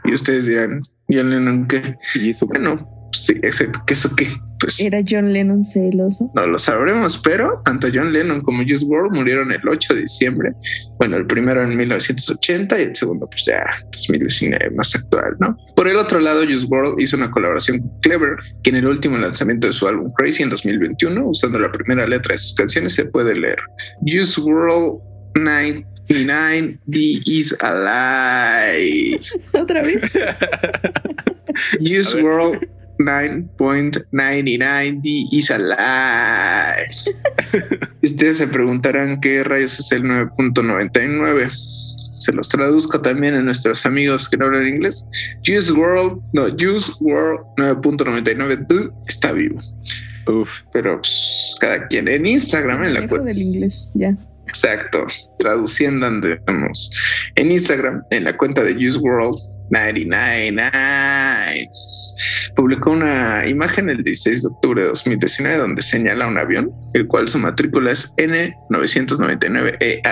Y 0.05 0.15
ustedes 0.15 0.47
dirán: 0.47 0.83
¿John 1.13 1.31
Lennon 1.31 1.67
qué? 1.67 1.97
¿Y 2.15 2.31
eso? 2.31 2.47
Bueno, 2.47 2.89
sí, 3.13 3.35
¿eso 3.43 4.15
qué? 4.17 4.27
Pues, 4.61 4.79
¿Era 4.79 5.01
John 5.09 5.33
Lennon 5.33 5.65
celoso? 5.65 6.31
No 6.35 6.47
lo 6.47 6.59
sabremos, 6.59 7.19
pero 7.25 7.63
tanto 7.65 7.89
John 7.93 8.13
Lennon 8.13 8.43
como 8.43 8.63
Juice 8.63 8.85
WRLD 8.85 9.17
murieron 9.17 9.51
el 9.53 9.67
8 9.67 9.95
de 9.95 10.03
diciembre. 10.03 10.53
Bueno, 10.99 11.17
el 11.17 11.27
primero 11.27 11.63
en 11.63 11.77
1980 11.77 12.79
y 12.79 12.83
el 12.83 12.95
segundo, 12.95 13.27
pues 13.27 13.45
ya 13.47 13.65
2019, 13.93 14.71
más 14.73 14.95
actual, 14.95 15.35
¿no? 15.41 15.57
Por 15.75 15.89
el 15.89 15.97
otro 15.97 16.21
lado, 16.21 16.45
Juice 16.45 16.67
WRLD 16.67 17.01
hizo 17.01 17.17
una 17.17 17.31
colaboración 17.31 17.79
con 17.81 18.01
Clever, 18.01 18.37
que 18.63 18.71
en 18.71 18.77
el 18.77 18.87
último 18.87 19.17
lanzamiento 19.17 19.67
de 19.67 19.73
su 19.73 19.89
álbum 19.89 20.13
Crazy 20.19 20.43
en 20.43 20.51
2021, 20.51 21.27
usando 21.27 21.59
la 21.59 21.73
primera 21.73 22.07
letra 22.07 22.35
de 22.35 22.39
sus 22.39 22.55
canciones, 22.55 22.95
se 22.95 23.07
puede 23.07 23.35
leer 23.35 23.59
Juice 24.03 24.41
WRLD 24.41 25.11
99 25.37 25.87
D 26.11 27.23
is 27.25 27.57
alive. 27.61 29.23
Otra 29.53 29.83
vez. 29.83 30.03
Juice 31.81 32.21
WRLD 32.21 32.69
9.99D 32.99 35.29
is 35.31 35.51
alive. 35.51 36.91
Ustedes 38.03 38.39
se 38.39 38.49
preguntarán 38.49 39.21
qué 39.21 39.45
rayos 39.45 39.79
es 39.79 39.93
el 39.93 40.03
9.99. 40.03 41.49
Se 42.19 42.33
los 42.33 42.49
traduzco 42.49 43.01
también 43.01 43.35
a 43.35 43.43
nuestros 43.43 43.87
amigos 43.87 44.29
que 44.29 44.37
no 44.37 44.47
hablan 44.47 44.67
inglés. 44.67 45.09
Juice 45.47 45.71
World, 45.73 46.21
no, 46.33 46.49
Juice 46.49 46.91
World 47.01 47.39
9.99 47.57 48.93
está 49.07 49.31
vivo. 49.33 49.61
Uf. 50.31 50.63
Pero 50.73 50.97
pues, 50.97 51.55
cada 51.61 51.87
quien 51.89 52.09
en 52.09 52.27
Instagram, 52.27 52.85
en 52.85 52.95
la 52.95 53.09
cuenta. 53.09 53.27
del 53.27 53.39
inglés, 53.39 53.91
ya. 53.95 54.15
Exacto. 54.47 55.07
Traduciendo 55.39 56.07
andemos. 56.07 56.91
En 57.37 57.53
Instagram, 57.53 58.03
en 58.11 58.25
la 58.25 58.37
cuenta 58.37 58.63
de 58.63 58.75
Juice 58.75 58.99
World 58.99 59.37
99 59.71 61.69
publicó 62.57 62.91
una 62.91 63.47
imagen 63.47 63.89
el 63.89 64.03
16 64.03 64.43
de 64.43 64.49
octubre 64.49 64.83
de 64.83 64.89
2019 64.89 65.57
donde 65.57 65.81
señala 65.83 66.27
un 66.27 66.37
avión, 66.39 66.73
el 66.95 67.07
cual 67.07 67.29
su 67.29 67.39
matrícula 67.39 67.93
es 67.93 68.13
N999EH, 68.17 69.79
e 69.81 70.03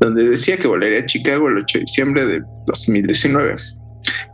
donde 0.00 0.28
decía 0.28 0.58
que 0.58 0.68
volaría 0.68 1.00
a 1.00 1.06
Chicago 1.06 1.48
el 1.48 1.58
8 1.58 1.78
de 1.78 1.84
diciembre 1.84 2.26
de 2.26 2.42
2019, 2.66 3.56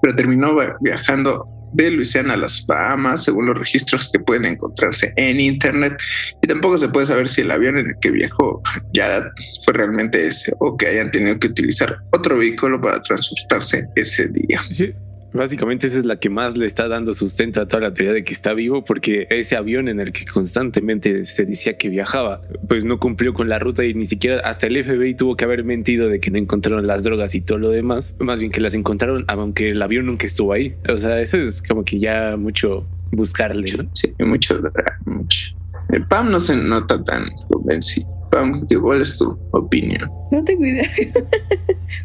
pero 0.03 0.17
terminó 0.17 0.57
viajando 0.81 1.47
de 1.77 1.91
Luisiana 1.91 2.35
a 2.35 2.37
las 2.37 2.65
Bahamas, 2.67 3.25
según 3.25 3.47
los 3.47 3.59
registros 3.59 4.11
que 4.13 4.19
pueden 4.19 4.47
encontrarse 4.47 5.13
en 5.17 5.39
Internet. 5.39 5.97
Y 6.43 6.47
tampoco 6.47 6.79
se 6.79 6.89
puede 6.89 7.07
saber 7.07 7.29
si 7.29 7.43
el 7.43 7.51
avión 7.51 7.77
en 7.77 7.89
el 7.89 7.95
que 8.01 8.11
viajó 8.11 8.63
ya 8.93 9.31
fue 9.65 9.75
realmente 9.75 10.27
ese 10.27 10.53
o 10.59 10.77
que 10.77 10.89
hayan 10.89 11.11
tenido 11.11 11.39
que 11.39 11.49
utilizar 11.49 11.99
otro 12.13 12.39
vehículo 12.39 12.81
para 12.81 13.01
transportarse 13.03 13.87
ese 13.95 14.29
día. 14.29 14.61
Sí, 14.71 14.93
Básicamente 15.37 15.87
esa 15.87 15.99
es 15.99 16.05
la 16.05 16.17
que 16.17 16.31
más 16.31 16.57
le 16.57 16.67
está 16.67 16.89
dando 16.89 17.15
sustento 17.15 17.61
a 17.61 17.69
toda 17.69 17.83
la 17.83 17.95
teoría 17.95 18.13
de 18.13 18.25
que 18.25 18.33
está 18.33 18.55
vivo, 18.55 18.85
porque 18.85 19.27
ese 19.31 19.57
avión 19.57 19.89
en 19.89 20.01
el 20.01 20.13
que 20.13 20.25
constantemente 20.25 21.27
se 21.27 21.45
decía 21.45 21.77
que 21.77 21.89
viajaba, 21.89 22.43
pues 22.69 22.85
no 22.85 22.99
cumplió 22.99 23.35
con 23.35 23.49
la 23.49 23.59
ruta 23.59 23.85
y 23.85 23.95
ni 23.95 24.07
siquiera 24.07 24.41
hasta 24.41 24.67
el 24.67 24.83
FBI 24.83 25.15
tuvo 25.15 25.37
que 25.37 25.45
haber 25.45 25.65
mentido 25.65 26.09
de 26.09 26.21
que 26.21 26.31
no 26.31 26.39
encontraron 26.39 26.87
las 26.87 27.05
drogas 27.05 27.35
y 27.35 27.41
todo 27.41 27.59
lo 27.59 27.71
demás, 27.71 28.17
más 28.19 28.41
bien 28.41 28.51
que 28.51 28.61
las 28.61 28.75
encontraron, 28.75 29.25
aunque 29.29 29.69
el 29.69 29.83
avión 29.83 30.07
nunca 30.07 30.27
estuvo 30.27 30.53
ahí. 30.53 30.75
O 30.93 30.97
sea, 30.97 31.21
eso 31.21 31.37
es 31.39 31.63
como 31.63 31.85
que 31.85 31.99
ya 31.99 32.37
mucho 32.37 32.87
buscarle, 33.13 33.73
¿no? 33.77 33.89
Sí, 33.93 34.15
mucho, 34.19 34.61
mucho. 35.05 35.55
El 35.91 36.05
PAM 36.07 36.31
no 36.31 36.41
se 36.41 36.57
nota 36.57 37.03
tan 37.05 37.31
convencido. 37.49 38.16
Pam, 38.31 38.67
¿cuál 38.81 39.03
es 39.03 39.19
tu 39.19 39.39
opinión? 39.53 40.11
No 40.31 40.43
tengo 40.43 40.65
idea. 40.65 40.89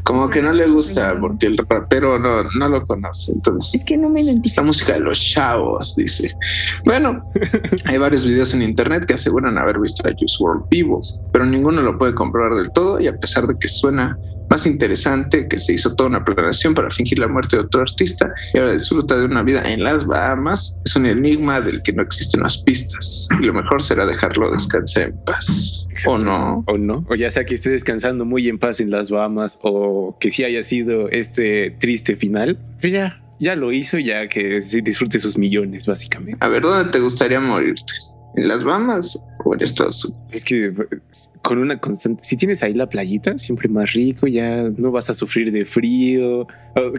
Como 0.03 0.29
que 0.29 0.41
no 0.41 0.53
le 0.53 0.67
gusta 0.67 1.17
porque 1.19 1.47
el 1.47 1.57
rapero 1.57 2.19
no, 2.19 2.43
no 2.43 2.69
lo 2.69 2.85
conoce. 2.85 3.31
Entonces, 3.33 3.73
es 3.75 3.83
que 3.83 3.97
no 3.97 4.09
me 4.09 4.21
identifico. 4.21 4.61
La 4.61 4.67
música 4.67 4.93
de 4.93 4.99
los 4.99 5.19
chavos, 5.19 5.95
dice. 5.95 6.35
Bueno, 6.85 7.23
hay 7.85 7.97
varios 7.97 8.25
videos 8.25 8.53
en 8.53 8.61
internet 8.61 9.05
que 9.05 9.15
aseguran 9.15 9.57
haber 9.57 9.79
visto 9.79 10.07
a 10.07 10.11
Juice 10.11 10.37
WRLD 10.39 10.69
vivo, 10.69 11.01
pero 11.31 11.45
ninguno 11.45 11.81
lo 11.81 11.97
puede 11.97 12.13
comprobar 12.13 12.55
del 12.55 12.71
todo 12.71 12.99
y 12.99 13.07
a 13.07 13.17
pesar 13.17 13.47
de 13.47 13.57
que 13.57 13.67
suena 13.67 14.17
más 14.51 14.67
interesante 14.67 15.47
que 15.47 15.57
se 15.57 15.73
hizo 15.73 15.95
toda 15.95 16.09
una 16.09 16.25
planeación 16.25 16.75
para 16.75 16.89
fingir 16.91 17.19
la 17.19 17.29
muerte 17.29 17.55
de 17.55 17.63
otro 17.63 17.81
artista 17.81 18.33
y 18.53 18.57
ahora 18.57 18.73
disfruta 18.73 19.17
de 19.17 19.23
una 19.23 19.43
vida 19.43 19.63
en 19.63 19.81
las 19.81 20.05
Bahamas. 20.05 20.77
Es 20.83 20.93
un 20.97 21.05
enigma 21.05 21.61
del 21.61 21.81
que 21.81 21.93
no 21.93 22.03
existen 22.03 22.43
las 22.43 22.61
pistas 22.63 23.29
y 23.39 23.45
lo 23.45 23.53
mejor 23.53 23.81
será 23.81 24.05
dejarlo 24.05 24.51
descansar 24.51 25.03
en 25.03 25.17
paz. 25.23 25.87
O 26.05 26.17
no. 26.17 26.65
O 26.67 26.77
no. 26.77 27.05
O 27.09 27.15
ya 27.15 27.31
sea 27.31 27.45
que 27.45 27.53
esté 27.53 27.69
descansando 27.69 28.25
muy 28.25 28.49
en 28.49 28.59
paz 28.59 28.81
en 28.81 28.91
las 28.91 29.09
Bahamas 29.09 29.57
o 29.63 30.17
que 30.19 30.29
sí 30.29 30.43
haya 30.43 30.63
sido 30.63 31.07
este 31.09 31.71
triste 31.79 32.17
final. 32.17 32.59
Pues 32.81 32.91
ya, 32.91 33.23
ya 33.39 33.55
lo 33.55 33.71
hizo, 33.71 33.99
ya 33.99 34.27
que 34.27 34.59
disfrute 34.83 35.17
sus 35.19 35.37
millones, 35.37 35.85
básicamente. 35.85 36.37
A 36.41 36.49
ver, 36.49 36.63
¿dónde 36.63 36.91
te 36.91 36.99
gustaría 36.99 37.39
morirte? 37.39 37.93
¿En 38.35 38.49
las 38.49 38.65
Bahamas 38.65 39.23
en 39.53 39.61
Estados 39.61 40.05
Unidos? 40.05 40.23
Es 40.31 40.45
que 40.45 40.73
con 41.41 41.57
una 41.57 41.79
constante, 41.79 42.23
si 42.23 42.37
tienes 42.37 42.63
ahí 42.63 42.73
la 42.73 42.87
playita, 42.87 43.37
siempre 43.37 43.67
más 43.67 43.93
rico, 43.93 44.27
ya 44.27 44.69
no 44.77 44.91
vas 44.91 45.09
a 45.09 45.13
sufrir 45.13 45.51
de 45.51 45.65
frío. 45.65 46.47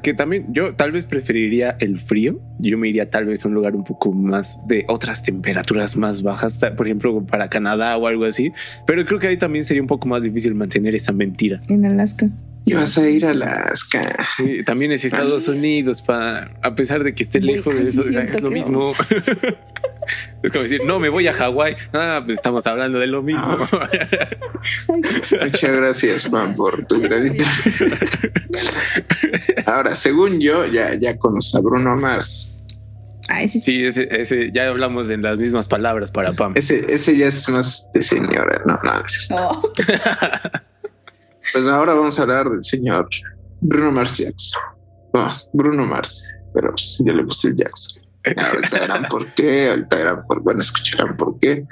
Que 0.03 0.15
también 0.15 0.47
yo 0.51 0.75
tal 0.75 0.93
vez 0.93 1.07
preferiría 1.07 1.77
el 1.81 1.99
frío. 1.99 2.41
Yo 2.59 2.77
me 2.79 2.89
iría 2.89 3.09
tal 3.11 3.27
vez 3.27 3.45
a 3.45 3.49
un 3.49 3.55
lugar 3.55 3.75
un 3.75 3.85
poco 3.85 4.13
más 4.13 4.59
de 4.67 4.85
otras 4.89 5.23
temperaturas 5.23 5.97
más 5.97 6.23
bajas, 6.23 6.59
por 6.77 6.87
ejemplo, 6.87 7.25
para 7.25 7.49
Canadá 7.49 7.97
o 7.97 8.07
algo 8.07 8.25
así. 8.25 8.53
Pero 8.87 9.05
creo 9.07 9.19
que 9.19 9.29
ahí 9.29 9.37
también 9.37 9.65
sería 9.65 9.83
un 9.83 9.89
poco 9.89 10.09
más 10.09 10.23
difícil 10.23 10.55
mantener 10.55 10.95
esa 10.95 11.13
mentira. 11.13 11.63
En 11.69 11.85
Alaska. 11.87 12.29
Y 12.65 12.75
vas 12.75 12.97
a 12.97 13.09
ir 13.09 13.27
a 13.27 13.31
Alaska. 13.31 14.29
también 14.65 14.93
es 14.93 15.05
Estados 15.05 15.49
Unidos, 15.49 16.01
para, 16.03 16.53
a 16.63 16.75
pesar 16.75 17.03
de 17.03 17.15
que 17.15 17.25
esté 17.25 17.41
lejos, 17.41 17.75
de 17.75 17.89
eso 17.89 18.03
es 18.03 18.41
lo 18.41 18.51
mismo. 18.51 18.93
es 20.43 20.53
como 20.53 20.63
decir, 20.63 20.83
no, 20.85 21.01
me 21.01 21.09
voy 21.09 21.27
a 21.27 21.33
Hawái. 21.33 21.77
Ah, 21.93 22.23
pues 22.25 22.39
estamos 22.39 22.67
hablando 22.67 23.01
de 23.01 23.09
lo 23.09 23.23
mismo. 23.23 23.59
Muchas 25.43 25.73
gracias, 25.73 26.27
Juan, 26.27 26.55
por 26.55 26.87
tu 26.87 27.01
granito. 27.01 27.45
Ahora, 29.67 29.95
según 29.97 30.41
yo, 30.41 30.67
ya, 30.67 30.95
ya 30.95 31.17
conozco 31.19 31.59
a 31.59 31.61
Bruno 31.63 31.97
Mars. 31.97 32.57
Ah, 33.29 33.43
ese 33.43 33.61
sí, 33.61 33.85
ese, 33.85 34.09
ese, 34.11 34.51
ya 34.53 34.69
hablamos 34.69 35.09
en 35.11 35.23
las 35.23 35.39
mismas 35.39 35.67
palabras 35.67 36.11
para 36.11 36.33
Pam. 36.33 36.53
Ese, 36.57 36.85
ese 36.93 37.17
ya 37.17 37.29
es 37.29 37.49
más 37.49 37.89
de 37.93 38.03
señora, 38.03 38.63
no, 38.67 38.79
no, 38.83 39.03
no. 39.31 39.63
Pues 41.53 41.67
ahora 41.67 41.95
vamos 41.95 42.19
a 42.19 42.23
hablar 42.23 42.49
del 42.49 42.63
señor 42.63 43.09
Bruno 43.61 43.93
Mars 43.93 44.19
Jackson. 44.19 44.61
Bruno 45.53 45.85
Mars, 45.85 46.33
pero 46.55 46.75
yo 47.05 47.13
le 47.13 47.25
puse 47.25 47.53
Jackson. 47.55 48.03
Ahorita 48.25 48.79
verán 48.81 49.05
por 49.09 49.33
qué, 49.35 49.71
ahorita 49.71 49.97
verán 49.97 50.27
por, 50.27 50.43
bueno, 50.43 50.61
escucharán 50.61 51.17
por 51.17 51.39
qué. 51.41 51.65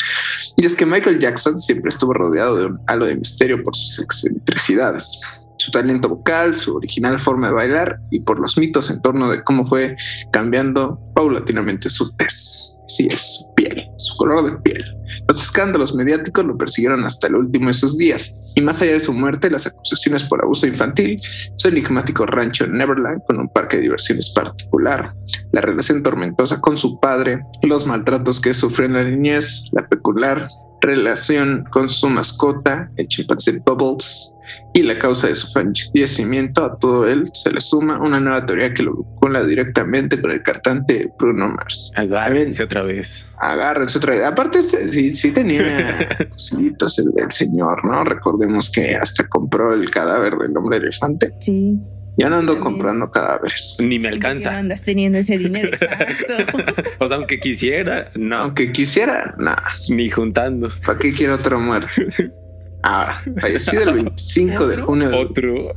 Y 0.57 0.67
es 0.67 0.77
que 0.77 0.85
Michael 0.87 1.21
Jackson 1.21 1.57
siempre 1.59 1.89
estuvo 1.89 2.13
rodeado 2.13 2.57
de 2.57 2.67
un 2.67 2.79
halo 2.87 3.07
de 3.07 3.17
misterio 3.17 3.63
por 3.63 3.75
sus 3.75 4.01
excentricidades, 4.01 5.21
su 5.59 5.71
talento 5.71 6.09
vocal, 6.09 6.55
su 6.55 6.77
original 6.77 7.19
forma 7.19 7.49
de 7.49 7.55
bailar 7.55 7.99
y 8.11 8.21
por 8.21 8.41
los 8.41 8.57
mitos 8.59 8.91
en 8.91 9.01
torno 9.03 9.31
de 9.31 9.43
cómo 9.45 9.67
fue 9.67 9.97
cambiando 10.33 10.99
paulatinamente 11.15 11.89
su 11.89 12.15
tez. 12.17 12.75
Sí, 12.89 13.07
es 13.11 13.39
su 13.39 13.55
piel, 13.55 13.85
su 13.99 14.17
color 14.17 14.51
de 14.51 14.59
piel. 14.63 14.85
Los 15.31 15.43
escándalos 15.43 15.95
mediáticos 15.95 16.45
lo 16.45 16.59
persiguieron 16.59 17.05
hasta 17.05 17.29
el 17.29 17.37
último 17.37 17.69
de 17.69 17.75
sus 17.75 17.97
días, 17.97 18.37
y 18.57 18.63
más 18.63 18.83
allá 18.83 18.95
de 18.95 18.99
su 18.99 19.13
muerte, 19.13 19.49
las 19.49 19.65
acusaciones 19.65 20.25
por 20.25 20.43
abuso 20.43 20.67
infantil, 20.67 21.21
su 21.55 21.69
enigmático 21.69 22.27
rancho 22.27 22.65
en 22.65 22.73
Neverland 22.73 23.23
con 23.29 23.39
un 23.39 23.49
parque 23.49 23.77
de 23.77 23.85
diversiones 23.85 24.31
particular, 24.31 25.15
la 25.53 25.61
relación 25.61 26.03
tormentosa 26.03 26.61
con 26.61 26.77
su 26.77 26.99
padre, 26.99 27.45
los 27.63 27.87
maltratos 27.87 28.41
que 28.41 28.53
sufrió 28.53 28.87
en 28.87 28.95
la 28.95 29.05
niñez, 29.05 29.69
la 29.71 29.87
peculiar 29.87 30.49
relación 30.81 31.65
con 31.71 31.89
su 31.89 32.09
mascota, 32.09 32.91
el 32.97 33.07
chimpancé 33.07 33.63
Bubbles, 33.65 34.35
y 34.73 34.83
la 34.83 34.99
causa 34.99 35.27
de 35.27 35.35
su 35.35 35.49
fallecimiento, 35.49 36.65
a 36.65 36.79
todo 36.79 37.09
él 37.09 37.25
se 37.33 37.53
le 37.53 37.61
suma 37.61 37.99
una 37.99 38.21
nueva 38.21 38.47
teoría 38.47 38.73
que 38.73 38.85
lo 38.85 38.97
vincula 38.97 39.45
directamente 39.45 40.21
con 40.21 40.31
el 40.31 40.43
cantante 40.43 41.11
Bruno 41.19 41.49
Mars. 41.49 41.93
Agárrense 41.97 42.63
otra 42.63 42.83
vez. 42.83 43.29
Agárrense 43.39 43.99
otra 43.99 44.13
vez. 44.13 44.23
Aparte, 44.23 44.63
sí, 44.63 45.11
sí 45.11 45.33
tenía 45.33 46.09
cositas 46.31 46.99
el, 46.99 47.31
señor, 47.31 47.85
¿no? 47.85 48.05
Recordemos 48.05 48.71
que 48.71 48.95
hasta 48.95 49.27
compró 49.29 49.75
el 49.75 49.91
cadáver 49.91 50.37
del 50.37 50.57
hombre 50.57 50.79
elefante. 50.79 51.33
Sí. 51.41 51.79
Ya 52.17 52.29
no 52.29 52.37
ando 52.37 52.61
comprando 52.61 53.11
cadáveres. 53.11 53.79
Ni 53.81 53.99
me 53.99 54.09
alcanza. 54.09 54.51
No 54.53 54.59
andas 54.59 54.83
teniendo 54.83 55.19
ese 55.19 55.39
dinero, 55.39 55.69
exacto. 55.73 56.59
o 56.99 57.09
sea, 57.09 57.17
aunque 57.17 57.41
quisiera, 57.41 58.11
no. 58.15 58.37
Aunque 58.37 58.73
quisiera, 58.73 59.35
nada. 59.39 59.65
Ni 59.89 60.11
juntando. 60.11 60.69
¿Para 60.85 60.99
qué 60.99 61.13
quiero 61.13 61.37
otra 61.37 61.57
muerte? 61.57 62.31
Ah, 62.83 63.21
fallecido 63.41 63.83
el 63.83 63.95
25 63.95 64.67
de 64.67 64.77
junio. 64.79 65.19
Otro. 65.19 65.73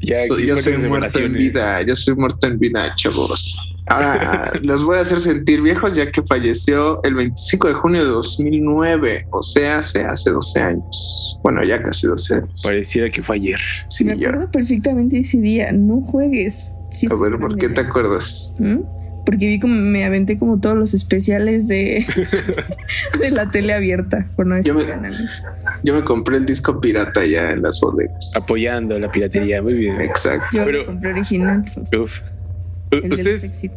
yo 0.00 0.58
soy 0.58 0.76
muerto 0.78 1.18
en 1.18 1.32
vida, 1.32 1.82
yo 1.82 1.96
soy 1.96 2.14
muerto 2.14 2.46
en 2.46 2.58
vida, 2.58 2.94
chavos. 2.96 3.56
Ahora 3.86 4.52
los 4.62 4.84
voy 4.84 4.98
a 4.98 5.00
hacer 5.02 5.20
sentir 5.20 5.62
viejos 5.62 5.94
ya 5.94 6.10
que 6.10 6.22
falleció 6.22 7.02
el 7.04 7.14
25 7.14 7.68
de 7.68 7.74
junio 7.74 8.04
de 8.04 8.10
2009, 8.10 9.28
o 9.30 9.42
sea, 9.42 9.78
hace, 9.78 10.04
hace 10.04 10.30
12 10.30 10.60
años. 10.60 11.38
Bueno, 11.42 11.64
ya 11.64 11.82
casi 11.82 12.06
12 12.06 12.34
años. 12.34 12.62
Pareciera 12.62 13.08
que 13.08 13.22
fue 13.22 13.36
ayer. 13.36 13.60
Sí, 13.88 14.04
Me 14.04 14.12
acuerdo 14.12 14.50
perfectamente 14.50 15.20
ese 15.20 15.38
día. 15.38 15.70
No 15.72 16.00
juegues. 16.02 16.72
a 17.10 17.22
ver, 17.22 17.38
¿por 17.38 17.56
qué 17.56 17.68
te 17.68 17.80
acuerdas? 17.80 18.54
¿Mm? 18.58 18.80
Porque 19.26 19.46
vi 19.46 19.58
como 19.58 19.74
me 19.74 20.04
aventé 20.04 20.38
como 20.38 20.58
todos 20.60 20.76
los 20.76 20.94
especiales 20.94 21.68
de, 21.68 22.06
de 23.20 23.30
la 23.30 23.50
tele 23.50 23.74
abierta, 23.74 24.30
por 24.36 24.46
no 24.46 24.60
yo 24.62 24.74
me, 24.74 24.86
yo 25.82 25.94
me 25.94 26.04
compré 26.04 26.38
el 26.38 26.46
disco 26.46 26.80
pirata 26.80 27.26
ya 27.26 27.50
en 27.50 27.62
las 27.62 27.80
bodegas. 27.80 28.34
Apoyando 28.36 28.98
la 28.98 29.10
piratería, 29.10 29.60
muy 29.60 29.74
bien. 29.74 30.00
Exacto. 30.00 30.46
Yo 30.52 30.64
Pero, 30.64 30.86
compré 30.86 31.10
original. 31.10 31.64
Pues. 31.74 31.90
uf. 31.98 32.22
ustedes 33.10 33.68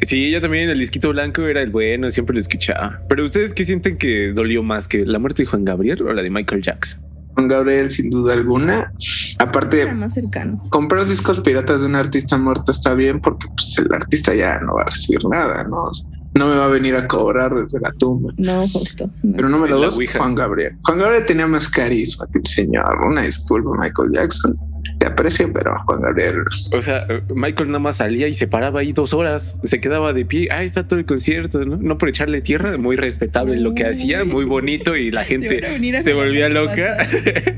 sí 0.00 0.30
yo 0.30 0.40
también 0.40 0.70
el 0.70 0.78
disquito 0.78 1.10
blanco 1.10 1.46
era 1.46 1.60
el 1.60 1.70
bueno 1.70 2.10
siempre 2.10 2.34
lo 2.34 2.40
escuchaba 2.40 3.02
pero 3.08 3.24
ustedes 3.24 3.52
qué 3.52 3.64
sienten 3.64 3.98
que 3.98 4.32
dolió 4.32 4.62
más 4.62 4.88
que 4.88 5.04
la 5.04 5.18
muerte 5.18 5.42
de 5.42 5.46
Juan 5.46 5.64
Gabriel 5.64 6.02
o 6.02 6.12
la 6.12 6.22
de 6.22 6.30
Michael 6.30 6.62
Jackson 6.62 7.03
Juan 7.34 7.48
Gabriel, 7.48 7.90
sin 7.90 8.10
duda 8.10 8.34
alguna. 8.34 8.92
Aparte, 9.38 9.92
más 9.92 10.14
cercano. 10.14 10.62
comprar 10.70 11.06
discos 11.06 11.40
piratas 11.40 11.80
de 11.80 11.86
un 11.86 11.94
artista 11.94 12.38
muerto 12.38 12.72
está 12.72 12.94
bien 12.94 13.20
porque 13.20 13.46
pues, 13.48 13.78
el 13.78 13.92
artista 13.92 14.34
ya 14.34 14.58
no 14.60 14.74
va 14.74 14.82
a 14.82 14.86
recibir 14.86 15.24
nada, 15.26 15.64
¿no? 15.64 15.90
No 16.34 16.48
me 16.48 16.56
va 16.56 16.64
a 16.64 16.68
venir 16.68 16.96
a 16.96 17.06
cobrar 17.06 17.54
desde 17.54 17.78
la 17.80 17.92
tumba. 17.92 18.32
No, 18.38 18.66
justo. 18.68 19.08
Pero 19.36 19.48
no 19.48 19.58
me 19.58 19.68
lo 19.68 19.80
das, 19.80 19.96
Juan 20.16 20.34
Gabriel. 20.34 20.76
Juan 20.82 20.98
Gabriel 20.98 21.26
tenía 21.26 21.46
más 21.46 21.68
carisma 21.68 22.26
que 22.32 22.40
el 22.40 22.46
señor. 22.46 23.06
Una 23.08 23.22
disculpa, 23.22 23.70
Michael 23.78 24.10
Jackson. 24.12 24.58
Te 24.98 25.06
aprecio, 25.06 25.52
pero 25.52 25.76
Juan 25.86 26.00
Gabriel. 26.02 26.36
O 26.72 26.80
sea, 26.80 27.06
Michael 27.34 27.68
nada 27.68 27.78
más 27.78 27.96
salía 27.98 28.28
y 28.28 28.34
se 28.34 28.46
paraba 28.46 28.80
ahí 28.80 28.92
dos 28.92 29.14
horas, 29.14 29.60
se 29.64 29.80
quedaba 29.80 30.12
de 30.12 30.24
pie. 30.24 30.48
Ahí 30.50 30.66
está 30.66 30.86
todo 30.86 30.98
el 30.98 31.04
concierto, 31.06 31.64
¿no? 31.64 31.76
No 31.76 31.98
por 31.98 32.08
echarle 32.08 32.40
tierra, 32.40 32.76
muy 32.78 32.96
respetable 32.96 33.56
lo 33.56 33.74
que 33.74 33.84
hacía, 33.86 34.24
muy 34.24 34.44
bonito 34.44 34.96
y 34.96 35.10
la 35.10 35.24
gente 35.26 35.62
se 36.02 36.12
volvía 36.12 36.48
loca. 36.48 36.96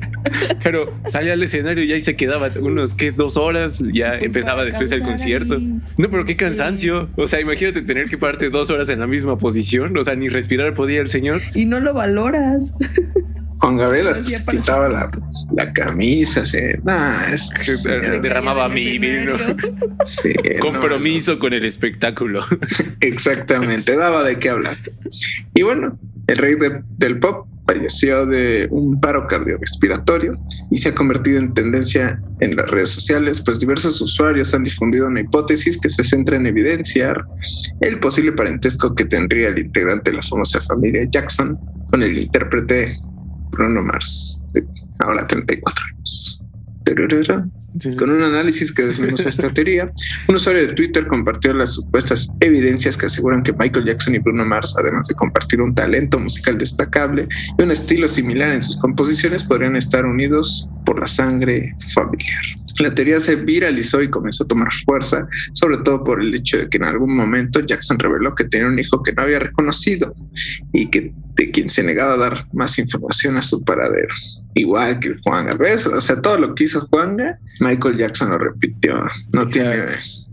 pero 0.62 0.92
salía 1.06 1.34
al 1.34 1.42
escenario 1.42 1.84
y 1.84 1.92
ahí 1.92 2.00
se 2.00 2.16
quedaba 2.16 2.50
unos 2.60 2.94
que 2.94 3.12
dos 3.12 3.36
horas, 3.36 3.82
ya 3.92 4.12
Pues 4.18 4.24
empezaba 4.24 4.64
después 4.64 4.90
el 4.92 5.02
concierto. 5.02 5.54
ahí. 5.54 5.74
No, 5.96 6.10
pero 6.10 6.24
qué 6.24 6.36
cansancio. 6.36 7.08
O 7.16 7.26
sea, 7.28 7.40
imagínate 7.40 7.82
tener 7.82 8.08
que 8.08 8.18
pararte 8.18 8.50
dos 8.50 8.70
horas 8.70 8.88
en 8.88 9.00
la 9.00 9.06
misma 9.06 9.38
posición. 9.38 9.96
O 9.96 10.02
sea, 10.04 10.14
ni 10.14 10.28
respirar 10.28 10.74
podía 10.74 11.00
el 11.00 11.08
señor. 11.08 11.40
Y 11.54 11.64
no 11.64 11.80
lo 11.80 11.94
valoras. 11.94 12.74
Juan 13.58 13.76
Gabriel 13.78 14.08
hasta 14.08 14.24
se 14.24 14.44
quitaba 14.50 14.88
la, 14.88 15.10
la 15.54 15.72
camisa, 15.72 16.42
así. 16.42 16.58
Nah, 16.84 17.32
es 17.32 17.50
Que 17.54 17.76
Se 17.76 17.98
derramaba 18.20 18.68
mi 18.68 18.98
vino. 18.98 19.32
sí, 20.04 20.32
no, 20.54 20.60
Compromiso 20.60 21.38
con 21.38 21.52
el 21.52 21.64
espectáculo. 21.64 22.44
Exactamente, 23.00 23.96
daba 23.96 24.22
de 24.24 24.38
qué 24.38 24.50
hablar. 24.50 24.76
Y 25.54 25.62
bueno, 25.62 25.98
el 26.26 26.38
rey 26.38 26.54
de- 26.56 26.82
del 26.98 27.18
pop 27.18 27.46
falleció 27.66 28.26
de 28.26 28.68
un 28.70 29.00
paro 29.00 29.26
cardiorrespiratorio 29.26 30.38
y 30.70 30.78
se 30.78 30.90
ha 30.90 30.94
convertido 30.94 31.38
en 31.38 31.52
tendencia 31.52 32.20
en 32.40 32.54
las 32.54 32.70
redes 32.70 32.90
sociales, 32.90 33.42
pues 33.44 33.58
diversos 33.58 34.00
usuarios 34.00 34.54
han 34.54 34.62
difundido 34.62 35.06
una 35.08 35.20
hipótesis 35.20 35.76
que 35.80 35.88
se 35.88 36.04
centra 36.04 36.36
en 36.36 36.46
evidenciar 36.46 37.24
el 37.80 37.98
posible 37.98 38.30
parentesco 38.32 38.94
que 38.94 39.04
tendría 39.04 39.48
el 39.48 39.58
integrante 39.58 40.12
de 40.12 40.18
la 40.18 40.22
famosa 40.22 40.60
familia 40.60 41.08
Jackson 41.10 41.58
con 41.90 42.02
el 42.04 42.16
intérprete 42.18 42.94
Bruno 43.56 43.82
Mars, 43.82 44.40
de 44.52 44.64
ahora 45.00 45.26
34 45.26 45.84
años. 45.84 46.42
Con 47.98 48.10
un 48.10 48.22
análisis 48.22 48.72
que 48.72 48.82
desmenuza 48.82 49.28
esta 49.28 49.52
teoría, 49.52 49.90
un 50.28 50.36
usuario 50.36 50.66
de 50.66 50.74
Twitter 50.74 51.06
compartió 51.06 51.52
las 51.52 51.74
supuestas 51.74 52.32
evidencias 52.40 52.96
que 52.96 53.06
aseguran 53.06 53.42
que 53.42 53.52
Michael 53.52 53.84
Jackson 53.84 54.14
y 54.14 54.18
Bruno 54.18 54.44
Mars, 54.44 54.74
además 54.78 55.08
de 55.08 55.14
compartir 55.14 55.60
un 55.60 55.74
talento 55.74 56.18
musical 56.18 56.56
destacable 56.56 57.28
y 57.58 57.62
un 57.62 57.70
estilo 57.70 58.08
similar 58.08 58.52
en 58.52 58.62
sus 58.62 58.78
composiciones, 58.78 59.42
podrían 59.42 59.76
estar 59.76 60.06
unidos 60.06 60.68
por 60.86 61.00
la 61.00 61.06
sangre 61.06 61.76
familiar. 61.92 62.42
La 62.78 62.94
teoría 62.94 63.20
se 63.20 63.36
viralizó 63.36 64.02
y 64.02 64.08
comenzó 64.08 64.44
a 64.44 64.48
tomar 64.48 64.72
fuerza, 64.84 65.26
sobre 65.52 65.78
todo 65.78 66.04
por 66.04 66.20
el 66.20 66.34
hecho 66.34 66.58
de 66.58 66.68
que 66.68 66.76
en 66.76 66.84
algún 66.84 67.16
momento 67.16 67.60
Jackson 67.60 67.98
reveló 67.98 68.34
que 68.34 68.44
tenía 68.44 68.66
un 68.66 68.78
hijo 68.78 69.02
que 69.02 69.12
no 69.12 69.22
había 69.22 69.38
reconocido 69.38 70.12
y 70.72 70.88
que 70.88 71.12
de 71.34 71.50
quien 71.50 71.68
se 71.70 71.82
negaba 71.82 72.14
a 72.14 72.16
dar 72.16 72.46
más 72.52 72.78
información 72.78 73.36
a 73.36 73.42
su 73.42 73.62
paradero. 73.62 74.14
Igual 74.54 75.00
que 75.00 75.16
Juanga, 75.22 75.56
¿ves? 75.58 75.86
O 75.86 76.00
sea, 76.00 76.20
todo 76.20 76.38
lo 76.38 76.54
que 76.54 76.64
hizo 76.64 76.86
Juanga, 76.90 77.38
Michael 77.60 77.98
Jackson 77.98 78.30
lo 78.30 78.38
repitió. 78.38 78.94
No 79.32 79.42
Exacto. 79.42 79.50
tiene 79.50 79.86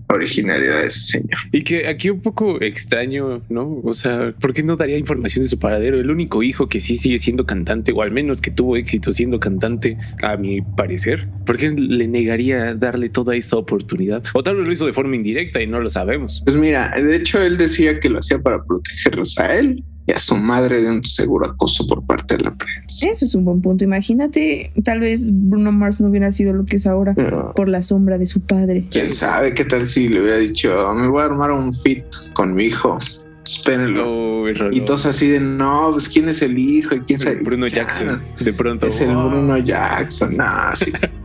originalidad 0.07 0.83
ese 0.83 1.19
señor. 1.19 1.39
Y 1.51 1.63
que 1.63 1.87
aquí 1.87 2.09
un 2.09 2.21
poco 2.21 2.61
extraño, 2.61 3.41
¿no? 3.49 3.81
O 3.83 3.93
sea, 3.93 4.33
¿por 4.39 4.53
qué 4.53 4.63
no 4.63 4.75
daría 4.75 4.97
información 4.97 5.43
de 5.43 5.49
su 5.49 5.59
paradero? 5.59 5.99
El 5.99 6.09
único 6.11 6.43
hijo 6.43 6.67
que 6.67 6.79
sí 6.79 6.95
sigue 6.95 7.19
siendo 7.19 7.45
cantante, 7.45 7.91
o 7.91 8.01
al 8.01 8.11
menos 8.11 8.41
que 8.41 8.51
tuvo 8.51 8.77
éxito 8.77 9.13
siendo 9.13 9.39
cantante, 9.39 9.97
a 10.21 10.37
mi 10.37 10.61
parecer. 10.61 11.27
¿Por 11.45 11.57
qué 11.57 11.71
le 11.71 12.07
negaría 12.07 12.75
darle 12.75 13.09
toda 13.09 13.35
esa 13.35 13.57
oportunidad? 13.57 14.23
O 14.33 14.43
tal 14.43 14.57
vez 14.57 14.67
lo 14.67 14.73
hizo 14.73 14.85
de 14.85 14.93
forma 14.93 15.15
indirecta 15.15 15.61
y 15.61 15.67
no 15.67 15.79
lo 15.79 15.89
sabemos. 15.89 16.41
Pues 16.45 16.55
mira, 16.57 16.93
de 16.95 17.15
hecho 17.15 17.41
él 17.41 17.57
decía 17.57 17.99
que 17.99 18.09
lo 18.09 18.19
hacía 18.19 18.39
para 18.39 18.63
protegerlos 18.63 19.37
a 19.39 19.57
él 19.57 19.83
y 20.05 20.11
a 20.11 20.19
su 20.19 20.35
madre 20.35 20.81
de 20.81 20.89
un 20.89 21.03
seguro 21.05 21.47
acoso 21.47 21.87
por 21.87 22.05
parte 22.05 22.37
de 22.37 22.43
la 22.43 22.55
prensa. 22.55 23.07
Eso 23.07 23.25
es 23.25 23.35
un 23.35 23.45
buen 23.45 23.61
punto. 23.61 23.83
Imagínate, 23.83 24.71
tal 24.83 24.99
vez 24.99 25.29
Bruno 25.31 25.71
Mars 25.71 26.01
no 26.01 26.09
hubiera 26.09 26.31
sido 26.31 26.53
lo 26.53 26.65
que 26.65 26.75
es 26.75 26.87
ahora 26.87 27.13
Pero 27.15 27.53
por 27.55 27.69
la 27.69 27.81
sombra 27.83 28.17
de 28.17 28.25
su 28.25 28.41
padre. 28.41 28.87
quién 28.91 29.13
sabe 29.13 29.53
qué 29.53 29.65
tal 29.65 29.87
si 29.87 30.09
le 30.09 30.21
hubiera 30.21 30.37
dicho, 30.37 30.93
me 30.95 31.07
voy 31.07 31.21
a 31.21 31.25
armar 31.25 31.51
un 31.51 31.71
fit 31.71 32.03
con 32.33 32.53
mi 32.53 32.65
hijo. 32.65 32.97
Espérenlo. 33.45 34.49
Y 34.71 34.81
todos 34.81 35.05
así 35.05 35.29
de 35.29 35.39
no, 35.39 35.89
pues 35.91 36.07
quién 36.07 36.29
es 36.29 36.41
el 36.41 36.57
hijo 36.57 36.95
y 36.95 37.01
quién 37.01 37.19
sabe. 37.19 37.37
Bruno 37.41 37.67
Ya, 37.67 37.75
Jackson, 37.75 38.21
de 38.39 38.53
pronto. 38.53 38.87
Es 38.87 39.01
el 39.01 39.11
oh, 39.11 39.29
Bruno 39.29 39.57
Jackson. 39.57 40.35
No, 40.37 40.45
sí. 40.75 40.91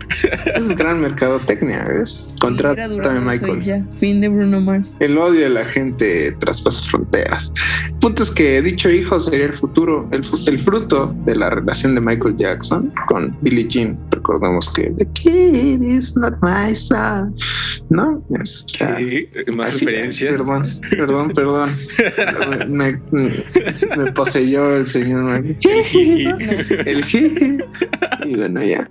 es 0.55 0.77
gran 0.77 1.01
mercadotecnia, 1.01 1.85
¿ves? 1.85 2.35
Contrátame, 2.41 2.97
y 2.97 3.21
Michael. 3.21 3.63
ya. 3.63 3.83
Fin 3.95 4.21
de 4.21 4.29
Bruno 4.29 4.61
Mars. 4.61 4.97
El 5.01 5.17
odio 5.19 5.41
de 5.41 5.51
la 5.51 5.65
gente 5.65 6.33
traspasa 6.41 6.83
fronteras. 6.91 7.53
El 7.87 7.95
punto 7.95 8.23
es 8.23 8.31
que 8.31 8.61
dicho 8.63 8.91
hijo 8.91 9.19
sería 9.21 9.47
el 9.47 9.53
futuro, 9.55 10.09
el, 10.13 10.23
el 10.47 10.59
fruto 10.59 11.15
de 11.25 11.37
la 11.37 11.51
relación 11.51 11.95
de 11.95 12.01
Michael 12.01 12.37
Jackson 12.37 12.93
con 13.09 13.37
Billie 13.43 13.67
Jean. 13.69 13.99
Recordemos 14.11 14.73
que 14.75 14.91
The 14.99 15.07
Kid 15.13 15.83
is 15.83 16.17
not 16.17 16.35
my 16.43 16.75
son. 16.75 17.35
¿No? 17.91 18.23
Es, 18.43 18.65
o 18.65 18.69
sea, 18.69 18.97
¿qué? 18.97 19.29
Más 19.55 19.69
así- 19.77 19.87
referencias. 19.87 20.33
Perdón, 20.35 20.65
perdón, 20.91 21.31
perdón. 21.33 21.71
me, 22.69 23.01
me- 23.13 23.45
me 23.97 24.13
poseyó 24.13 24.77
el 24.77 24.87
señor. 24.87 25.45
El 26.87 27.05
jeje. 27.05 27.59
Y 28.27 28.37
bueno, 28.37 28.63
ya. 28.63 28.91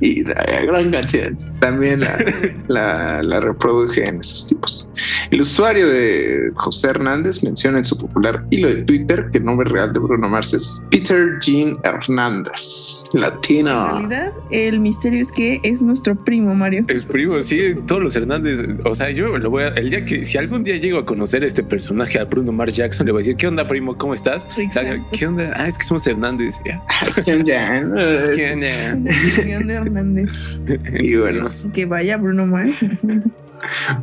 Y 0.00 0.22
la 0.24 0.37
gran 0.66 0.90
canción. 0.90 1.36
También 1.60 2.00
la, 2.00 2.18
la, 2.68 3.22
la 3.22 3.40
reproduje 3.40 4.04
en 4.06 4.20
esos 4.20 4.46
tipos. 4.46 4.88
El 5.30 5.40
usuario 5.42 5.86
de 5.88 6.50
José 6.54 6.88
Hernández 6.88 7.42
menciona 7.44 7.78
en 7.78 7.84
su 7.84 7.96
popular 7.96 8.44
hilo 8.50 8.68
de 8.68 8.82
Twitter 8.84 9.28
que 9.30 9.38
el 9.38 9.44
nombre 9.44 9.68
real 9.68 9.92
de 9.92 10.00
Bruno 10.00 10.28
Mars 10.28 10.54
es 10.54 10.82
Peter 10.90 11.38
Jean 11.40 11.76
Hernández, 11.84 13.04
En 13.14 13.20
latino. 13.20 13.88
realidad, 14.00 14.32
el 14.50 14.80
misterio 14.80 15.20
es 15.20 15.30
que 15.30 15.60
es 15.62 15.82
nuestro 15.82 16.14
primo 16.24 16.54
Mario. 16.54 16.84
Es 16.88 17.04
primo, 17.04 17.40
sí, 17.42 17.74
todos 17.86 18.02
los 18.02 18.16
Hernández. 18.16 18.58
O 18.84 18.94
sea, 18.94 19.10
yo 19.10 19.36
lo 19.38 19.50
voy 19.50 19.64
a. 19.64 19.68
El 19.68 19.90
día 19.90 20.04
que, 20.04 20.24
si 20.24 20.38
algún 20.38 20.64
día 20.64 20.76
llego 20.76 20.98
a 20.98 21.06
conocer 21.06 21.42
a 21.42 21.46
este 21.46 21.62
personaje, 21.62 22.18
a 22.18 22.24
Bruno 22.24 22.52
Mars 22.52 22.74
Jackson, 22.74 23.06
le 23.06 23.12
voy 23.12 23.20
a 23.20 23.22
decir: 23.22 23.36
¿Qué 23.36 23.46
onda, 23.46 23.66
primo? 23.68 23.96
¿Cómo 23.96 24.14
estás? 24.14 24.48
Exacto. 24.58 25.06
¿Qué 25.12 25.26
onda? 25.26 25.52
Ah, 25.56 25.68
es 25.68 25.78
que 25.78 25.84
somos 25.84 26.06
Hernández. 26.06 26.56
¿Qué 27.24 27.32
onda? 27.32 27.78
Reunión 29.36 29.66
de 29.66 29.74
Hernández. 29.74 30.27
Y 31.00 31.16
bueno, 31.16 31.46
Que 31.72 31.86
vaya 31.86 32.16
Bruno 32.16 32.46
Mars, 32.46 32.82
imagínate. 32.82 33.28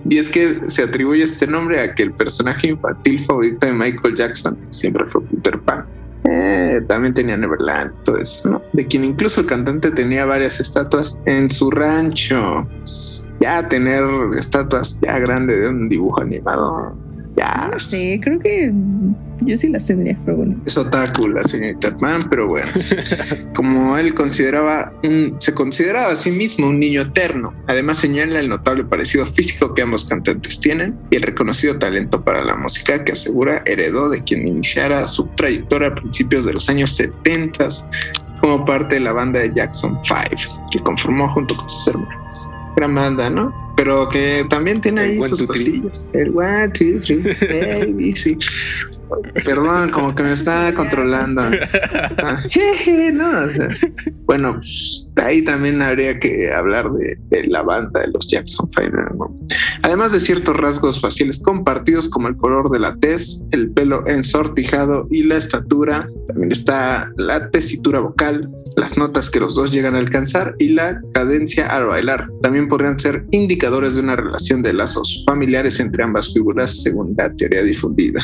y 0.10 0.18
es 0.18 0.30
que 0.30 0.60
se 0.68 0.84
atribuye 0.84 1.24
este 1.24 1.48
nombre 1.48 1.80
a 1.82 1.94
que 1.94 2.04
el 2.04 2.12
personaje 2.12 2.70
infantil 2.70 3.20
favorito 3.26 3.66
de 3.66 3.74
Michael 3.74 4.16
Jackson 4.16 4.58
siempre 4.70 5.06
fue 5.06 5.22
Peter 5.24 5.60
Pan. 5.60 5.86
Eh, 6.28 6.82
también 6.88 7.14
tenía 7.14 7.38
Neverland, 7.38 7.94
todo 8.04 8.18
eso, 8.18 8.50
¿no? 8.50 8.62
De 8.74 8.86
quien 8.88 9.06
incluso 9.06 9.42
el 9.42 9.48
cantante 9.48 9.92
tenía 9.92 10.26
varias 10.26 10.60
estatuas 10.60 11.20
en 11.26 11.50
su 11.52 11.70
rancho. 11.70 12.68
Ya 13.40 13.68
tener 13.68 14.04
estatuas 14.38 15.00
ya 15.02 15.20
grandes 15.20 15.62
de 15.62 15.70
un 15.70 15.88
dibujo 15.88 16.22
animado, 16.22 16.98
ya 17.38 17.70
No 17.72 17.78
sé, 17.80 18.20
creo 18.24 18.40
que 18.40 18.72
yo 19.42 19.58
sí 19.58 19.68
las 19.70 19.86
tendría, 19.86 20.18
pero 20.24 20.38
bueno. 20.38 20.56
es 20.66 20.78
otaku 20.78 21.28
la 21.28 21.44
señorita 21.44 21.94
Pan, 21.98 22.28
pero 22.30 22.48
bueno, 22.48 22.68
como 23.56 23.98
él 23.98 24.14
consideraba, 24.14 24.94
un- 25.04 25.36
se 25.40 25.54
consideraba 25.54 26.14
a 26.14 26.16
sí 26.16 26.32
mismo 26.32 26.68
un 26.68 26.80
niño 26.80 27.02
eterno. 27.02 27.52
Además 27.68 27.98
señala 27.98 28.40
el 28.40 28.48
notable 28.48 28.86
parecido 28.86 29.26
físico 29.26 29.74
que 29.74 29.82
ambos 29.82 30.06
cantantes 30.06 30.60
tienen 30.62 30.96
y 31.12 31.18
el 31.18 31.24
reconocido 31.24 31.78
talento 31.78 32.24
para 32.24 32.44
la 32.46 32.56
música 32.56 33.04
que 33.04 33.12
asegura 33.12 33.62
heredó 33.66 34.10
de 34.10 34.24
quien 34.24 34.48
iniciara 34.48 35.06
su 35.06 35.26
trayectoria 35.36 35.90
a 35.90 35.96
principios 35.96 36.46
de 36.46 36.54
los 36.54 36.70
años 36.70 36.96
70 36.96 37.68
como 38.42 38.64
parte 38.66 38.96
de 38.96 39.02
la 39.02 39.12
banda 39.12 39.40
de 39.42 39.52
Jackson 39.54 40.00
5 40.04 40.70
que 40.72 40.80
conformó 40.80 41.28
junto 41.34 41.56
con 41.58 41.70
sus 41.70 41.88
hermanos. 41.90 42.48
Gran 42.78 42.96
banda, 42.96 43.30
¿no? 43.30 43.65
Pero 43.76 44.10
que 44.10 44.46
también 44.50 44.80
tiene 44.80 45.16
El 45.16 45.22
ahí 45.24 45.30
sus 45.30 45.44
cosillas. 45.44 46.06
El 46.14 46.36
one, 46.36 46.70
two, 46.70 47.00
three, 47.00 47.22
baby, 47.82 48.16
sí. 48.16 48.38
Perdón, 49.44 49.92
como 49.92 50.16
que 50.16 50.24
me 50.24 50.32
está 50.32 50.74
controlando. 50.74 51.44
Ah, 52.24 52.42
jeje, 52.50 53.12
no, 53.12 53.32
bueno, 54.26 54.60
ahí 55.18 55.44
también 55.44 55.82
habría 55.82 56.20
que 56.20 56.52
hablar 56.52 56.92
de, 56.92 57.18
de 57.30 57.44
la 57.48 57.62
banda 57.62 58.02
de 58.02 58.08
los 58.08 58.28
Jackson 58.28 58.70
Five. 58.72 58.92
¿no? 58.92 59.38
Además 59.84 60.12
de 60.12 60.20
ciertos 60.20 60.56
rasgos 60.58 61.00
faciales 61.00 61.42
compartidos 61.44 62.10
como 62.10 62.28
el 62.28 62.38
color 62.38 62.70
de 62.72 62.80
la 62.80 62.96
tez, 62.96 63.46
el 63.52 63.72
pelo 63.72 64.04
ensortijado 64.08 65.08
y 65.12 65.24
la 65.24 65.38
estatura, 65.38 66.08
también 66.28 66.52
está 66.52 67.12
la 67.18 67.50
tesitura 67.52 68.00
vocal, 68.00 68.50
las 68.78 68.98
notas 68.98 69.30
que 69.30 69.40
los 69.40 69.56
dos 69.56 69.72
llegan 69.72 69.96
a 69.96 70.00
alcanzar 70.00 70.56
y 70.60 70.70
la 70.70 71.00
cadencia 71.14 71.68
al 71.68 71.86
bailar. 71.86 72.28
También 72.42 72.68
podrían 72.68 73.00
ser 73.00 73.26
indicadores 73.32 73.96
de 73.96 74.02
una 74.02 74.16
relación 74.16 74.62
de 74.62 74.74
lazos 74.74 75.24
familiares 75.26 75.80
entre 75.80 76.04
ambas 76.04 76.34
figuras 76.34 76.82
según 76.82 77.14
la 77.18 77.30
teoría 77.30 77.64
difundida. 77.64 78.24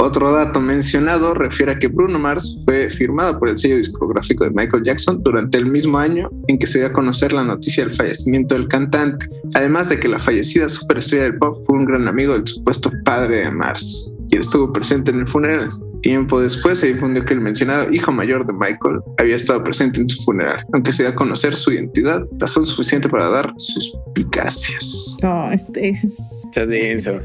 Otro 0.00 0.30
dato 0.30 0.60
mencionado 0.60 1.34
refiere 1.34 1.72
a 1.72 1.78
que 1.78 1.88
Bruno 1.88 2.20
Mars 2.20 2.62
fue 2.64 2.88
firmado 2.88 3.38
por 3.38 3.48
el 3.48 3.58
sello 3.58 3.76
discográfico 3.76 4.44
de 4.44 4.50
Michael 4.50 4.84
Jackson 4.84 5.20
durante 5.24 5.58
el 5.58 5.66
mismo 5.66 5.98
año 5.98 6.30
en 6.46 6.58
que 6.58 6.68
se 6.68 6.78
dio 6.78 6.86
a 6.86 6.92
conocer 6.92 7.32
la 7.32 7.42
noticia 7.42 7.84
del 7.84 7.94
fallecimiento 7.94 8.54
del 8.54 8.68
cantante, 8.68 9.26
además 9.54 9.88
de 9.88 9.98
que 9.98 10.06
la 10.06 10.20
fallecida 10.20 10.68
superestrella 10.68 11.24
del 11.24 11.38
pop 11.38 11.56
fue 11.66 11.78
un 11.78 11.86
gran 11.86 12.06
amigo 12.06 12.34
del 12.34 12.46
supuesto 12.46 12.92
padre 13.04 13.38
de 13.38 13.50
Mars, 13.50 14.14
quien 14.28 14.40
estuvo 14.40 14.72
presente 14.72 15.10
en 15.10 15.20
el 15.20 15.26
funeral. 15.26 15.68
Tiempo 16.02 16.40
después 16.40 16.78
se 16.78 16.86
difundió 16.86 17.24
que 17.24 17.34
el 17.34 17.40
mencionado 17.40 17.92
hijo 17.92 18.12
mayor 18.12 18.46
de 18.46 18.52
Michael 18.52 19.00
había 19.18 19.34
estado 19.34 19.64
presente 19.64 20.00
en 20.00 20.08
su 20.08 20.22
funeral, 20.22 20.62
aunque 20.72 20.92
se 20.92 21.02
dio 21.02 21.10
a 21.10 21.14
conocer 21.16 21.56
su 21.56 21.72
identidad, 21.72 22.24
razón 22.38 22.64
suficiente 22.64 23.08
para 23.08 23.28
dar 23.30 23.52
suspicacias. 23.56 25.16
No, 25.24 25.50
este 25.50 25.88
es. 25.88 26.44
Está 26.44 26.66
denso. 26.66 27.20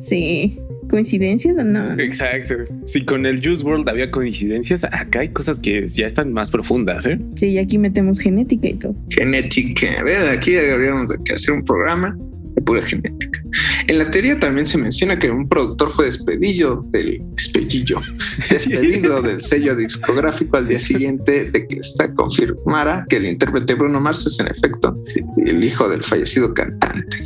Sí. 0.00 0.58
¿Coincidencias? 0.94 1.56
No. 1.56 1.98
Exacto. 1.98 2.54
Si 2.86 3.04
con 3.04 3.26
el 3.26 3.44
Juice 3.44 3.64
World 3.64 3.88
había 3.88 4.12
coincidencias, 4.12 4.84
acá 4.84 5.22
hay 5.22 5.30
cosas 5.30 5.58
que 5.58 5.84
ya 5.88 6.06
están 6.06 6.32
más 6.32 6.50
profundas, 6.50 7.04
¿eh? 7.06 7.18
Sí, 7.34 7.48
y 7.48 7.58
aquí 7.58 7.78
metemos 7.78 8.20
genética 8.20 8.68
y 8.68 8.74
todo. 8.74 8.94
Genética. 9.08 10.04
Vean, 10.04 10.28
aquí 10.28 10.52
deberíamos 10.52 11.08
de 11.08 11.34
hacer 11.34 11.52
un 11.52 11.64
programa 11.64 12.16
de 12.54 12.62
pura 12.62 12.86
genética. 12.86 13.42
En 13.88 13.98
la 13.98 14.08
teoría 14.08 14.38
también 14.38 14.66
se 14.66 14.78
menciona 14.78 15.18
que 15.18 15.28
un 15.32 15.48
productor 15.48 15.90
fue 15.90 16.04
despedido 16.04 16.86
del 16.92 17.20
despedido, 17.34 17.98
despedido 18.50 19.20
del 19.20 19.40
sello 19.40 19.74
discográfico 19.74 20.58
al 20.58 20.68
día 20.68 20.78
siguiente 20.78 21.50
de 21.50 21.66
que 21.66 21.78
esta 21.80 22.14
confirmara 22.14 23.04
que 23.08 23.16
el 23.16 23.26
intérprete 23.26 23.74
Bruno 23.74 24.00
Mars 24.00 24.24
es 24.26 24.38
en 24.38 24.46
efecto 24.46 24.96
el 25.44 25.64
hijo 25.64 25.88
del 25.88 26.04
fallecido 26.04 26.54
cantante. 26.54 27.18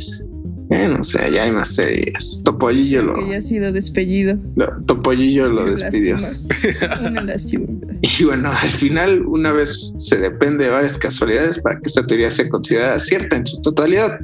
Bueno, 0.69 0.97
o 0.99 1.03
sea, 1.03 1.27
ya 1.29 1.43
hay 1.43 1.51
más 1.51 1.73
series. 1.75 2.41
Topollillo 2.45 3.01
lo. 3.01 3.13
Que 3.15 3.31
ya 3.31 3.37
ha 3.37 3.41
sido 3.41 3.71
despedido. 3.71 4.37
lo- 4.55 4.77
Topollillo 4.85 5.49
lo 5.49 5.65
despidió. 5.65 6.17
lástima. 6.17 6.99
Una 7.09 7.21
lástima. 7.21 7.65
Y 8.01 8.23
bueno, 8.23 8.51
al 8.51 8.69
final, 8.69 9.23
una 9.25 9.51
vez 9.51 9.93
se 9.97 10.17
depende 10.17 10.65
de 10.65 10.71
varias 10.71 10.97
casualidades 10.97 11.57
para 11.59 11.75
que 11.79 11.87
esta 11.87 12.05
teoría 12.05 12.29
sea 12.29 12.47
considerada 12.49 12.99
cierta 12.99 13.35
en 13.35 13.45
su 13.47 13.59
totalidad, 13.61 14.19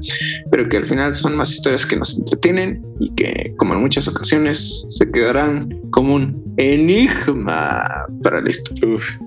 pero 0.51 0.69
que 0.69 0.77
al 0.77 0.85
final 0.85 1.15
son 1.15 1.35
más 1.35 1.51
historias 1.51 1.85
que 1.85 1.95
nos 1.95 2.17
entretienen 2.17 2.85
y 2.99 3.09
que, 3.15 3.53
como 3.57 3.73
en 3.73 3.81
muchas 3.81 4.07
ocasiones, 4.07 4.85
se 4.89 5.09
quedarán 5.09 5.69
como 5.89 6.13
un 6.15 6.43
enigma 6.57 7.83
para 8.21 8.41
la 8.41 8.49
historia. 8.49 8.87
Uf. 8.95 9.17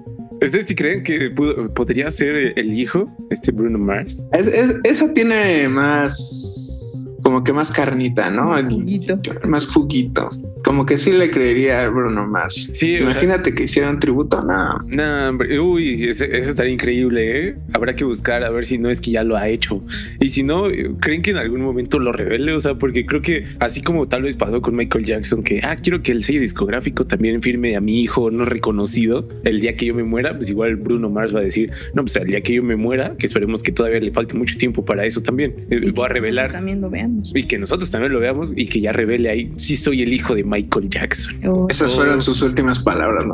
¿Ustedes 0.40 0.66
sí 0.66 0.74
creen 0.76 1.02
que 1.02 1.30
pudo- 1.32 1.68
podría 1.74 2.10
ser 2.12 2.52
el 2.56 2.72
hijo, 2.78 3.10
este 3.30 3.50
Bruno 3.50 3.76
Mars? 3.76 4.24
Es- 4.32 4.46
es- 4.46 4.74
esa 4.84 5.12
tiene 5.12 5.68
más, 5.68 7.07
como 7.28 7.44
que 7.44 7.52
más 7.52 7.70
carnita, 7.70 8.30
¿no? 8.30 8.46
Más 8.46 8.64
El- 8.64 8.70
juguito. 8.72 9.20
más 9.46 9.66
juguito. 9.66 10.30
Como 10.64 10.86
que 10.86 10.96
sí 10.96 11.12
le 11.12 11.30
creería 11.30 11.82
a 11.82 11.88
Bruno 11.90 12.26
Mars. 12.26 12.70
Sí, 12.72 12.94
o 12.94 13.00
sea- 13.00 13.10
Imagínate 13.10 13.54
que 13.54 13.64
hiciera 13.64 13.90
un 13.90 14.00
tributo, 14.00 14.42
no. 14.42 14.78
No, 14.86 15.28
hombre, 15.28 15.60
uy, 15.60 16.08
eso 16.08 16.24
estaría 16.24 16.72
increíble, 16.72 17.48
¿eh? 17.48 17.56
Habrá 17.74 17.94
que 17.94 18.04
buscar 18.04 18.42
a 18.44 18.50
ver 18.50 18.64
si 18.64 18.78
no 18.78 18.88
es 18.88 19.02
que 19.02 19.10
ya 19.10 19.24
lo 19.24 19.36
ha 19.36 19.46
hecho. 19.46 19.84
Y 20.20 20.30
si 20.30 20.42
no, 20.42 20.64
¿creen 21.00 21.20
que 21.20 21.32
en 21.32 21.36
algún 21.36 21.60
momento 21.60 21.98
lo 21.98 22.12
revele? 22.12 22.52
O 22.54 22.60
sea, 22.60 22.76
porque 22.76 23.04
creo 23.04 23.20
que 23.20 23.44
así 23.60 23.82
como 23.82 24.08
tal 24.08 24.22
vez 24.22 24.34
pasó 24.34 24.62
con 24.62 24.74
Michael 24.74 25.04
Jackson, 25.04 25.42
que, 25.42 25.60
ah, 25.62 25.76
quiero 25.76 26.02
que 26.02 26.12
el 26.12 26.22
sello 26.22 26.40
discográfico 26.40 27.06
también 27.06 27.42
firme 27.42 27.76
a 27.76 27.82
mi 27.82 28.00
hijo 28.00 28.30
no 28.30 28.46
reconocido 28.46 29.28
el 29.44 29.60
día 29.60 29.76
que 29.76 29.84
yo 29.84 29.94
me 29.94 30.02
muera, 30.04 30.34
pues 30.34 30.48
igual 30.48 30.76
Bruno 30.76 31.10
Mars 31.10 31.34
va 31.34 31.40
a 31.40 31.42
decir, 31.42 31.70
no, 31.92 32.02
pues 32.04 32.16
el 32.16 32.26
día 32.28 32.40
que 32.40 32.54
yo 32.54 32.62
me 32.62 32.76
muera, 32.76 33.16
que 33.18 33.26
esperemos 33.26 33.62
que 33.62 33.70
todavía 33.70 34.00
le 34.00 34.12
falte 34.12 34.34
mucho 34.34 34.56
tiempo 34.56 34.82
para 34.84 35.04
eso 35.04 35.20
también. 35.22 35.52
Eh, 35.58 35.64
Voy 35.68 35.76
a 35.76 35.80
nosotros 35.80 36.08
revelar. 36.08 36.50
También 36.50 36.80
lo 36.80 36.88
veamos. 37.22 37.32
Y 37.34 37.42
que 37.44 37.58
nosotros 37.58 37.90
también 37.90 38.12
lo 38.12 38.20
veamos 38.20 38.52
y 38.56 38.66
que 38.66 38.80
ya 38.80 38.92
revele 38.92 39.30
ahí, 39.30 39.52
sí 39.56 39.76
soy 39.76 40.02
el 40.02 40.12
hijo 40.12 40.34
de 40.34 40.44
Michael 40.44 40.88
Jackson. 40.88 41.38
O- 41.46 41.66
Esas 41.68 41.94
fueron 41.94 42.22
sus 42.22 42.40
últimas 42.42 42.78
palabras. 42.78 43.24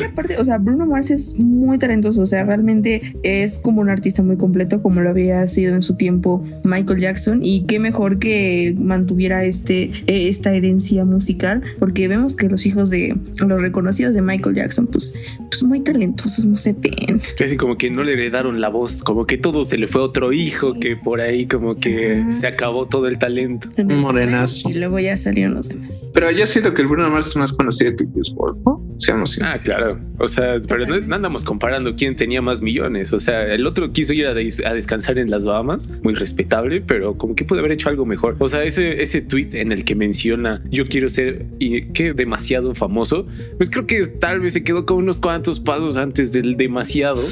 Y 0.00 0.02
aparte, 0.04 0.36
o 0.38 0.44
sea, 0.44 0.58
Bruno 0.58 0.86
Mars 0.86 1.10
es 1.10 1.34
muy 1.38 1.78
talentoso, 1.78 2.22
o 2.22 2.26
sea, 2.26 2.44
realmente 2.44 3.02
es 3.22 3.58
como 3.58 3.80
un 3.80 3.88
artista 3.90 4.22
muy 4.22 4.36
completo, 4.36 4.82
como 4.82 5.00
lo 5.00 5.10
había 5.10 5.46
sido 5.48 5.74
en 5.74 5.82
su 5.82 5.96
tiempo 5.96 6.44
Michael 6.64 7.00
Jackson, 7.00 7.40
y 7.42 7.64
qué 7.66 7.78
mejor 7.78 8.18
que 8.18 8.74
mantuviera 8.78 9.44
este, 9.44 9.84
eh, 10.06 10.28
esta 10.28 10.54
herencia 10.54 11.04
musical, 11.04 11.62
porque 11.78 12.08
vemos 12.08 12.36
que 12.36 12.48
los 12.48 12.66
hijos 12.66 12.90
de 12.90 13.16
los 13.46 13.60
reconocidos 13.60 14.14
de 14.14 14.22
Michael 14.22 14.54
Jackson, 14.56 14.86
pues, 14.86 15.14
pues 15.50 15.62
muy 15.62 15.80
talentosos, 15.80 16.46
no 16.46 16.56
se 16.56 16.72
ven. 16.72 17.20
Así 17.42 17.56
como 17.56 17.76
que 17.76 17.90
no 17.90 18.02
le 18.02 18.12
heredaron 18.14 18.60
la 18.60 18.68
voz, 18.68 19.02
como 19.02 19.26
que 19.26 19.36
todo 19.38 19.64
se 19.64 19.78
le 19.78 19.86
fue 19.86 20.00
a 20.00 20.04
otro 20.04 20.32
hijo, 20.32 20.74
que 20.78 20.96
por 20.96 21.20
ahí 21.20 21.46
como 21.46 21.74
que 21.76 22.20
Ajá. 22.20 22.32
se 22.32 22.46
acabó 22.46 22.86
todo 22.86 23.06
el 23.08 23.18
talento. 23.18 23.68
Un 23.78 24.00
morenazo. 24.00 24.68
Y 24.70 24.74
luego 24.74 24.98
ya 24.98 25.16
salieron 25.16 25.54
los 25.54 25.68
demás. 25.68 26.10
Pero 26.14 26.30
yo 26.30 26.46
siento 26.46 26.72
que 26.74 26.82
el 26.82 26.88
Bruno 26.88 27.08
Mars 27.10 27.28
es 27.28 27.36
más 27.36 27.52
conocido 27.52 27.94
que 27.96 28.04
Juice 28.06 28.32
WRLD, 28.36 28.64
¿no? 28.64 28.84
Seamos 28.98 29.38
Ah, 29.42 29.52
sinceros. 29.54 29.63
Claro. 29.64 29.98
O 30.18 30.28
sea, 30.28 30.56
pero 30.68 30.86
no, 30.86 31.00
no 31.00 31.14
andamos 31.16 31.42
comparando 31.42 31.96
quién 31.96 32.14
tenía 32.14 32.40
más 32.40 32.62
millones. 32.62 33.12
O 33.12 33.18
sea, 33.18 33.52
el 33.52 33.66
otro 33.66 33.90
quiso 33.90 34.12
ir 34.12 34.26
a, 34.26 34.34
des- 34.34 34.64
a 34.64 34.72
descansar 34.72 35.18
en 35.18 35.28
las 35.30 35.44
Bahamas, 35.44 35.88
muy 36.04 36.14
respetable, 36.14 36.80
pero 36.80 37.18
como 37.18 37.34
que 37.34 37.44
puede 37.44 37.58
haber 37.60 37.72
hecho 37.72 37.88
algo 37.88 38.06
mejor. 38.06 38.36
O 38.38 38.48
sea, 38.48 38.62
ese, 38.62 39.02
ese 39.02 39.20
tweet 39.22 39.48
en 39.54 39.72
el 39.72 39.84
que 39.84 39.96
menciona 39.96 40.62
yo 40.70 40.84
quiero 40.84 41.08
ser 41.08 41.46
y 41.58 41.86
que 41.86 42.12
demasiado 42.12 42.74
famoso, 42.76 43.26
pues 43.56 43.70
creo 43.70 43.86
que 43.86 44.06
tal 44.06 44.38
vez 44.40 44.52
se 44.52 44.62
quedó 44.62 44.86
con 44.86 44.98
unos 44.98 45.20
cuantos 45.20 45.58
pasos 45.58 45.96
antes 45.96 46.30
del 46.32 46.56
demasiado 46.56 47.22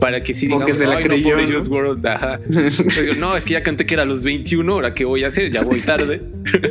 para 0.00 0.22
que 0.22 0.34
sí 0.34 0.48
Como 0.48 0.66
digamos, 0.66 0.78
que 0.78 0.84
se 0.84 0.90
la 0.90 0.96
"Ay, 0.98 1.04
no, 1.04 1.08
creyó, 1.08 1.36
¿no?" 1.36 2.08
Ajá. 2.10 2.40
Digo, 2.48 3.14
no, 3.18 3.36
es 3.36 3.44
que 3.44 3.54
ya 3.54 3.62
canté 3.62 3.86
que 3.86 3.94
era 3.94 4.02
a 4.02 4.06
los 4.06 4.24
21, 4.24 4.72
ahora 4.72 4.92
qué 4.94 5.04
voy 5.04 5.24
a 5.24 5.28
hacer, 5.28 5.50
ya 5.50 5.62
voy 5.62 5.80
tarde. 5.80 6.20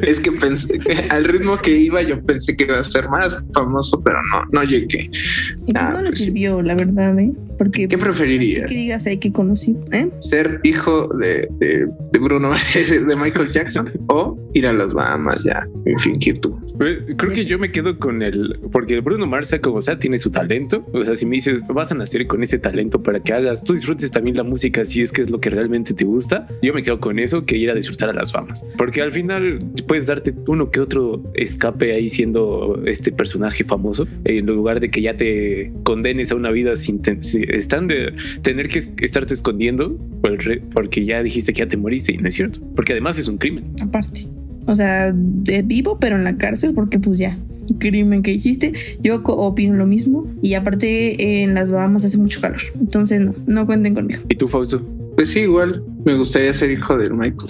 es 0.04 0.20
que 0.20 0.32
pensé 0.32 0.78
que 0.80 0.94
al 1.10 1.24
ritmo 1.24 1.58
que 1.58 1.72
iba, 1.78 2.02
yo 2.02 2.22
pensé 2.24 2.56
que 2.56 2.66
iba 2.66 2.80
a 2.80 2.84
ser 2.84 3.08
más 3.10 3.36
famoso, 3.54 4.02
pero 4.04 4.18
no, 4.32 4.44
no 4.52 4.64
llegué. 4.64 4.89
Y 4.98 5.74
pues 5.74 5.76
Ah, 5.76 5.92
no 5.92 6.02
le 6.02 6.10
pues 6.10 6.18
sirvió, 6.20 6.62
la 6.62 6.76
verdad, 6.76 7.18
¿eh? 7.20 7.32
Porque 7.60 7.88
¿Qué 7.88 7.98
preferiría? 7.98 8.66
que 8.66 8.74
digas, 8.74 9.06
hay 9.06 9.18
que 9.18 9.32
conocer, 9.32 9.76
¿eh? 9.92 10.08
¿Ser 10.20 10.60
hijo 10.64 11.08
de, 11.20 11.48
de, 11.60 11.88
de 12.12 12.20
Bruno 12.20 12.50
Mars, 12.50 12.74
de 12.90 13.16
Michael 13.16 13.52
Jackson? 13.52 13.92
¿O 14.08 14.36
ir 14.56 14.66
a 14.66 14.74
las 14.74 14.94
Bahamas 14.94 15.44
ya 15.44 15.68
y 15.86 15.94
fingir 16.02 16.40
tú? 16.40 16.58
Pues, 16.78 16.98
Creo 17.18 17.34
que 17.34 17.46
yo 17.46 17.60
me 17.60 17.72
quedo 17.72 18.00
con 18.00 18.22
el, 18.24 18.58
porque 18.72 18.96
el 18.96 19.02
Bruno 19.02 19.28
Mars, 19.28 19.54
como 19.62 19.82
sea, 19.82 20.00
tiene 20.00 20.18
su 20.18 20.32
talento. 20.32 20.86
O 20.94 21.04
sea, 21.04 21.16
si 21.16 21.26
me 21.26 21.36
dices, 21.36 21.62
vas 21.68 21.92
a 21.92 21.96
nacer 21.96 22.26
con 22.28 22.42
ese 22.42 22.58
talento 22.58 23.04
para 23.04 23.20
que 23.20 23.34
hagas, 23.34 23.64
tú 23.64 23.74
disfrutes 23.74 24.10
también 24.10 24.38
la 24.38 24.44
música 24.44 24.86
si 24.86 25.02
es 25.02 25.12
que 25.12 25.22
es 25.22 25.30
lo 25.30 25.40
que 25.42 25.50
realmente 25.50 25.94
te 25.94 26.06
gusta. 26.06 26.48
Yo 26.64 26.74
me 26.74 26.82
quedo 26.82 27.00
con 27.02 27.20
eso 27.20 27.46
que 27.46 27.58
ir 27.58 27.70
a 27.70 27.76
disfrutar 27.76 28.10
a 28.10 28.14
las 28.14 28.32
famas. 28.32 28.66
Porque 28.78 29.02
al 29.02 29.12
final 29.12 29.60
puedes 29.86 30.08
darte 30.08 30.34
uno 30.48 30.72
que 30.72 30.80
otro 30.80 31.22
escape 31.34 31.92
ahí 31.94 32.08
siendo 32.08 32.82
este 32.86 33.12
personaje 33.12 33.66
famoso, 33.66 34.08
en 34.24 34.46
lugar 34.46 34.80
de 34.80 34.90
que 34.90 35.02
ya 35.02 35.18
te 35.18 35.74
condenes 35.84 36.32
a 36.32 36.36
una 36.36 36.52
vida 36.52 36.76
sin, 36.78 37.02
ten- 37.02 37.22
están 37.50 37.88
de 37.88 38.14
tener 38.42 38.68
que 38.68 38.80
es- 38.80 38.92
estarte 39.02 39.34
escondiendo 39.34 39.96
por 40.22 40.32
el 40.32 40.38
re- 40.40 40.62
porque 40.74 41.06
ya 41.06 41.22
dijiste 41.24 41.54
que 41.54 41.60
ya 41.60 41.68
te 41.68 41.78
moriste 41.78 42.14
y 42.14 42.18
no 42.18 42.28
es 42.30 42.36
cierto. 42.36 42.62
Porque 42.76 42.94
además 42.94 43.18
es 43.20 43.28
un 43.28 43.38
crimen. 43.38 43.66
aparte. 43.82 44.22
O 44.66 44.76
sea, 44.76 45.12
de 45.14 45.62
vivo, 45.64 45.98
pero 46.00 46.16
en 46.16 46.24
la 46.24 46.38
cárcel, 46.38 46.74
porque 46.76 47.00
pues 47.00 47.18
ya, 47.18 47.38
crimen 47.80 48.22
que 48.22 48.32
hiciste. 48.34 48.74
Yo 49.02 49.22
opino 49.24 49.76
lo 49.76 49.88
mismo. 49.88 50.28
Y 50.44 50.54
aparte, 50.54 51.22
eh, 51.22 51.44
en 51.44 51.56
las 51.56 51.72
Bahamas 51.72 52.06
hace 52.06 52.18
mucho 52.20 52.40
calor. 52.42 52.60
Entonces, 52.80 53.20
no, 53.22 53.34
no 53.48 53.66
cuenten 53.66 53.96
conmigo. 53.96 54.22
¿Y 54.30 54.36
tú, 54.36 54.48
Fausto? 54.48 54.82
Pues 55.16 55.30
sí, 55.32 55.40
igual 55.42 55.84
me 56.06 56.14
gustaría 56.16 56.54
ser 56.54 56.72
hijo 56.72 56.98
del 56.98 57.14
Michael. 57.14 57.50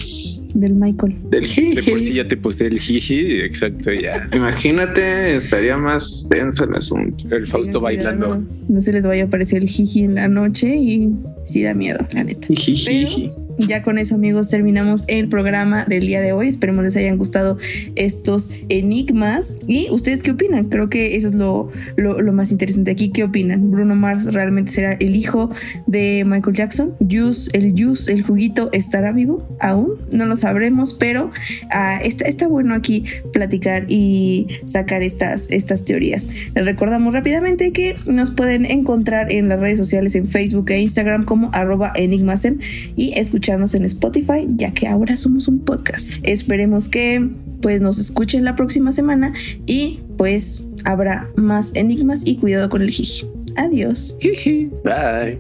Del 0.54 0.74
Michael. 0.74 1.16
Del 1.30 1.44
De 1.76 1.84
por 1.84 2.02
sí 2.02 2.14
ya 2.14 2.28
te 2.28 2.36
puse 2.36 2.66
el 2.66 2.80
jiji, 2.80 3.42
exacto, 3.42 3.92
ya. 3.92 4.28
Imagínate, 4.34 5.36
estaría 5.36 5.78
más 5.78 6.28
tenso 6.30 6.64
el 6.64 6.76
asunto. 6.76 7.24
El 7.34 7.46
Fausto 7.46 7.80
Tengan 7.80 7.96
cuidado, 7.96 8.20
bailando. 8.20 8.56
No 8.68 8.82
se 8.82 8.92
les 8.94 9.06
vaya 9.06 9.24
a 9.24 9.28
aparecer 9.28 9.62
el 9.62 9.70
jiji 9.70 10.04
en 10.04 10.16
la 10.16 10.28
noche 10.28 10.76
y 10.76 11.12
sí 11.50 11.64
da 11.64 11.74
miedo, 11.74 12.00
la 12.14 12.24
neta. 12.24 12.48
Jijiji. 12.54 13.32
Ya 13.68 13.84
con 13.84 13.98
eso, 13.98 14.16
amigos, 14.16 14.50
terminamos 14.50 15.02
el 15.08 15.28
programa 15.28 15.84
del 15.84 16.08
día 16.08 16.22
de 16.22 16.32
hoy. 16.32 16.48
Esperemos 16.48 16.86
les 16.86 16.96
hayan 16.96 17.18
gustado 17.18 17.58
estos 17.96 18.54
enigmas. 18.70 19.58
¿Y 19.68 19.90
ustedes 19.92 20.24
qué 20.24 20.32
opinan? 20.32 20.70
Creo 20.70 20.90
que 20.90 21.18
eso 21.18 21.28
es 21.28 21.34
lo, 21.34 21.70
lo, 21.98 22.22
lo 22.22 22.32
más 22.32 22.52
interesante 22.52 22.92
aquí. 22.92 23.10
¿Qué 23.10 23.26
opinan? 23.26 23.70
¿Bruno 23.70 23.96
Mars 23.96 24.34
realmente 24.34 24.72
será 24.72 24.94
el 24.94 25.14
hijo 25.14 25.50
de 25.88 26.24
Michael 26.26 26.56
Jackson? 26.56 26.96
¿Juice, 27.02 27.52
el 27.52 27.74
Juice, 27.78 28.10
el 28.14 28.24
juguito, 28.24 28.70
estará 28.72 29.12
vivo 29.12 29.46
aún? 29.60 29.96
No 30.14 30.26
lo 30.26 30.38
sabremos, 30.38 30.94
pero 30.94 31.30
ah, 31.72 32.00
está, 32.02 32.30
está 32.30 32.48
bueno 32.48 32.74
aquí 32.74 33.04
platicar 33.34 33.86
y 33.90 34.48
sacar 34.66 35.04
estas, 35.04 35.52
estas 35.52 35.84
teorías. 35.84 36.30
Les 36.56 36.66
recordamos 36.66 37.14
rápidamente 37.14 37.74
que 37.74 37.98
nos 38.06 38.32
pueden 38.32 38.64
encontrar 38.64 39.34
en 39.34 39.50
las 39.50 39.60
redes 39.60 39.78
sociales 39.78 40.16
en 40.16 40.28
Facebook 40.30 40.72
e 40.72 40.80
Instagram 40.80 41.26
como 41.26 41.39
arroba 41.54 41.92
enigmasem 41.96 42.60
y 42.96 43.14
escucharnos 43.18 43.76
en 43.76 43.86
Spotify, 43.86 44.48
ya 44.56 44.74
que 44.74 44.88
ahora 44.88 45.16
somos 45.18 45.48
un 45.48 45.60
podcast. 45.60 46.12
Esperemos 46.24 46.90
que 46.90 47.30
pues 47.62 47.82
nos 47.82 48.00
escuchen 48.00 48.44
la 48.44 48.56
próxima 48.56 48.92
semana 48.92 49.34
y 49.66 50.00
pues 50.18 50.68
habrá 50.86 51.30
más 51.36 51.76
enigmas 51.76 52.26
y 52.26 52.38
cuidado 52.38 52.70
con 52.70 52.82
el 52.82 52.90
jiji. 52.90 53.26
Adiós. 53.56 54.18
Jiji. 54.20 54.70
Bye. 54.84 55.40